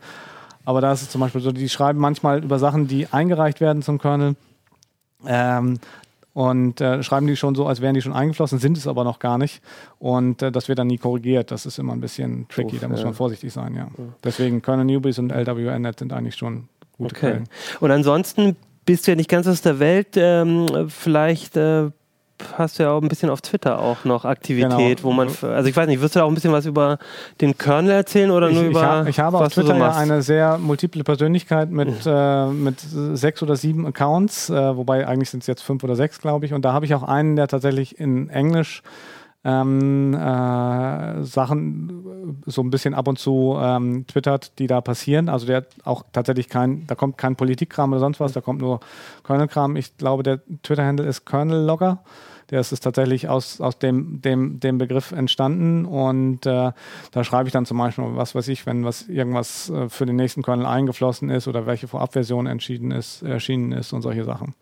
[0.65, 3.81] Aber da ist es zum Beispiel so, die schreiben manchmal über Sachen, die eingereicht werden
[3.81, 4.35] zum Kernel.
[5.25, 5.79] Ähm,
[6.33, 9.19] und äh, schreiben die schon so, als wären die schon eingeflossen, sind es aber noch
[9.19, 9.61] gar nicht.
[9.97, 11.51] Und äh, das wird dann nie korrigiert.
[11.51, 13.05] Das ist immer ein bisschen tricky, Uff, da muss ja.
[13.05, 13.87] man vorsichtig sein, ja.
[14.23, 17.19] Deswegen Kernel Newbies und LWNet sind eigentlich schon gute okay.
[17.19, 17.49] Quellen.
[17.79, 18.55] Und ansonsten
[18.85, 20.15] bist du ja nicht ganz aus der Welt.
[20.15, 21.89] Ähm, vielleicht äh,
[22.57, 25.09] hast du ja auch ein bisschen auf Twitter auch noch Aktivität, genau.
[25.09, 26.97] wo man, also ich weiß nicht, wirst du da auch ein bisschen was über
[27.41, 28.79] den Kernel erzählen oder ich, nur über.
[28.79, 32.11] Ich, hab, ich habe auf Twitter so ja eine sehr multiple Persönlichkeit mit, mhm.
[32.11, 36.19] äh, mit sechs oder sieben Accounts, äh, wobei eigentlich sind es jetzt fünf oder sechs,
[36.19, 36.53] glaube ich.
[36.53, 38.83] Und da habe ich auch einen, der tatsächlich in Englisch
[39.43, 45.29] ähm, äh, Sachen so ein bisschen ab und zu ähm, twittert, die da passieren.
[45.29, 48.59] Also der hat auch tatsächlich kein, da kommt kein Politikkram oder sonst was, da kommt
[48.59, 48.81] nur
[49.23, 49.75] Kernel-Kram.
[49.77, 51.99] Ich glaube, der Twitter-Handle ist Kernel-Logger.
[52.51, 56.71] Der ist tatsächlich aus, aus dem, dem, dem Begriff entstanden und äh,
[57.11, 60.15] da schreibe ich dann zum Beispiel, was weiß ich, wenn was irgendwas äh, für den
[60.15, 64.55] nächsten Kernel eingeflossen ist oder welche Vorabversion entschieden ist, erschienen ist und solche Sachen.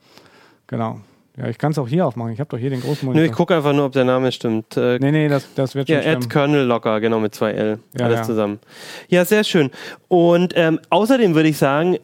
[0.67, 0.99] Genau.
[1.37, 2.33] Ja, ich kann es auch hier aufmachen.
[2.33, 3.21] Ich habe doch hier den großen Monitor.
[3.21, 4.75] Nö, ich gucke einfach nur, ob der Name stimmt.
[4.75, 7.79] Äh, nee, nee, das, das wird schon Ja, Add Kernel Locker, genau, mit zwei L.
[7.97, 8.23] Ja, Alles ja.
[8.23, 8.59] zusammen.
[9.07, 9.69] Ja, sehr schön.
[10.07, 11.97] Und ähm, außerdem würde ich sagen,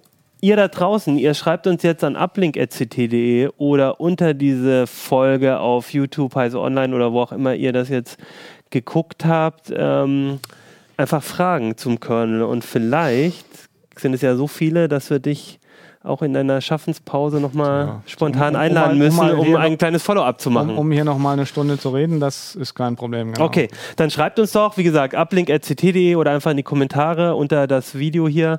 [0.44, 6.36] ihr da draußen, ihr schreibt uns jetzt an uplink.ct.de oder unter diese Folge auf YouTube,
[6.36, 8.18] also online oder wo auch immer ihr das jetzt
[8.70, 10.39] geguckt habt, ähm,
[10.98, 12.44] einfach Fragen zum Kernel.
[12.44, 13.46] Und vielleicht
[13.96, 15.62] sind es ja so viele, dass wir dich
[16.04, 18.02] auch in einer Schaffenspause nochmal ja.
[18.06, 20.72] spontan um, um einladen müssen, um, um ein kleines Follow-up zu machen.
[20.72, 23.32] Um, um hier nochmal eine Stunde zu reden, das ist kein Problem.
[23.32, 23.46] Genau.
[23.46, 27.98] Okay, dann schreibt uns doch, wie gesagt, uplink.ct.de oder einfach in die Kommentare unter das
[27.98, 28.58] Video hier.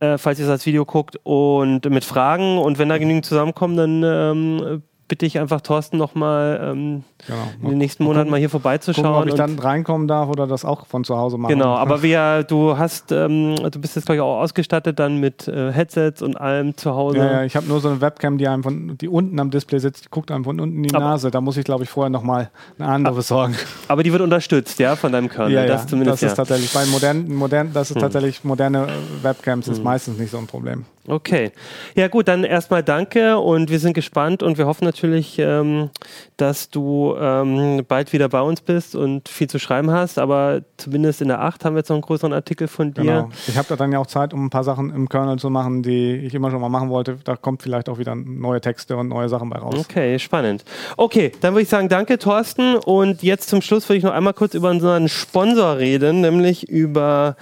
[0.00, 4.02] Äh, falls ihr das Video guckt und mit Fragen und wenn da genügend zusammenkommen, dann
[4.04, 7.38] ähm, bitte ich einfach Thorsten nochmal ähm, genau.
[7.62, 9.06] in den nächsten Monaten mal hier vorbeizuschauen.
[9.06, 11.50] Gucken, ob ich dann reinkommen darf oder das auch von zu Hause machen.
[11.50, 15.48] Genau, aber wir, du hast, ähm, du bist jetzt glaube ich auch ausgestattet dann mit
[15.48, 17.18] äh, Headsets und allem zu Hause.
[17.18, 19.78] Ja, ja ich habe nur so eine Webcam, die einem von, die unten am Display
[19.78, 21.30] sitzt, die guckt einem von unten in die aber Nase.
[21.30, 23.56] Da muss ich glaube ich vorher nochmal eine andere besorgen.
[23.88, 25.52] Aber die wird unterstützt, ja, von deinem Kernel.
[25.52, 26.44] Ja, ja, das, zumindest, das ist ja.
[26.44, 28.02] tatsächlich bei modernen, modern, das ist hm.
[28.02, 28.88] tatsächlich moderne
[29.22, 29.72] Webcams hm.
[29.72, 30.84] ist meistens nicht so ein Problem.
[31.08, 31.52] Okay.
[31.94, 35.90] Ja gut, dann erstmal danke und wir sind gespannt und wir hoffen natürlich, ähm,
[36.36, 41.22] dass du ähm, bald wieder bei uns bist und viel zu schreiben hast, aber zumindest
[41.22, 43.02] in der 8 haben wir jetzt noch einen größeren Artikel von dir.
[43.02, 43.28] Genau.
[43.46, 45.82] Ich habe da dann ja auch Zeit, um ein paar Sachen im Kernel zu machen,
[45.82, 47.18] die ich immer schon mal machen wollte.
[47.24, 49.74] Da kommt vielleicht auch wieder neue Texte und neue Sachen bei raus.
[49.78, 50.64] Okay, spannend.
[50.96, 54.34] Okay, dann würde ich sagen, danke Thorsten und jetzt zum Schluss würde ich noch einmal
[54.34, 57.36] kurz über unseren Sponsor reden, nämlich über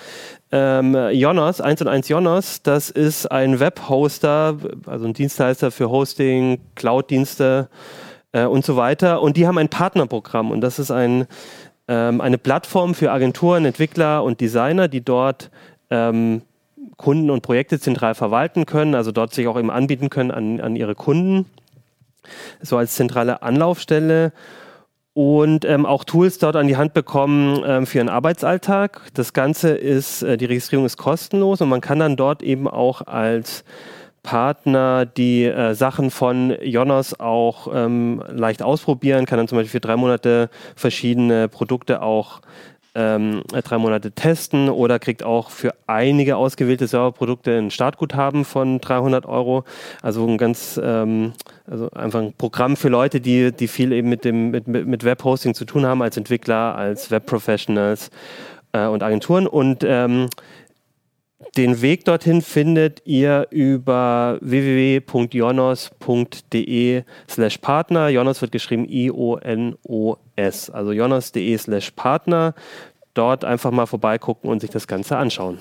[0.53, 6.61] ähm, Jonas, 1 und 1 Jonas, das ist ein Webhoster, also ein Dienstleister für Hosting,
[6.76, 7.68] Cloud-Dienste
[8.32, 9.22] äh, und so weiter.
[9.22, 10.51] Und die haben ein Partnerprogramm.
[10.51, 11.26] Und das ist ein,
[11.88, 15.51] ähm, eine Plattform für Agenturen, Entwickler und Designer, die dort
[15.90, 16.42] ähm,
[16.97, 20.76] Kunden und Projekte zentral verwalten können, also dort sich auch eben anbieten können an, an
[20.76, 21.47] ihre Kunden,
[22.62, 24.32] so als zentrale Anlaufstelle
[25.16, 29.00] und ähm, auch Tools dort an die Hand bekommen ähm, für ihren Arbeitsalltag.
[29.14, 33.00] Das Ganze ist, äh, die Registrierung ist kostenlos und man kann dann dort eben auch
[33.00, 33.64] als
[34.22, 39.80] Partner die äh, Sachen von Jonas auch ähm, leicht ausprobieren, kann dann zum Beispiel für
[39.80, 42.42] drei Monate verschiedene Produkte auch
[42.97, 49.26] ähm, drei Monate testen oder kriegt auch für einige ausgewählte Serverprodukte ein Startguthaben von 300
[49.26, 49.64] Euro.
[50.03, 51.34] Also ein ganz, ähm,
[51.70, 55.55] also einfach ein Programm für Leute, die, die viel eben mit dem mit, mit Webhosting
[55.55, 58.11] zu tun haben als Entwickler, als Webprofessionals
[58.72, 60.28] äh, und Agenturen und ähm,
[61.57, 65.03] den Weg dorthin findet ihr über www.jonos.de
[67.28, 68.09] slash Partner.
[68.09, 70.70] Jonas wird geschrieben I-O-N-O-S.
[70.70, 72.55] Also jonas.de slash Partner.
[73.14, 75.59] Dort einfach mal vorbeigucken und sich das Ganze anschauen.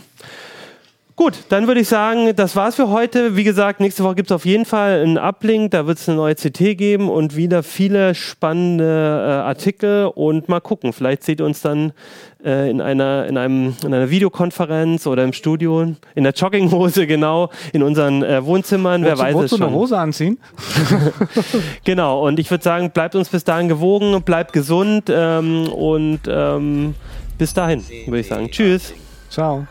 [1.18, 3.38] Gut, dann würde ich sagen, das war's für heute.
[3.38, 6.18] Wie gesagt, nächste Woche gibt es auf jeden Fall einen Uplink, da wird es eine
[6.18, 10.92] neue CT geben und wieder viele spannende äh, Artikel und mal gucken.
[10.92, 11.94] Vielleicht seht ihr uns dann
[12.44, 17.50] äh, in, einer, in, einem, in einer Videokonferenz oder im Studio, in der Jogginghose, genau,
[17.72, 19.02] in unseren äh, Wohnzimmern.
[19.04, 19.62] Wer weiß es schon.
[19.62, 20.38] du eine Hose anziehen?
[21.86, 26.94] genau, und ich würde sagen, bleibt uns bis dahin gewogen, bleibt gesund ähm, und ähm,
[27.38, 28.52] bis dahin, würde ich sagen.
[28.52, 28.94] Tschüss.
[29.30, 29.66] Ciao.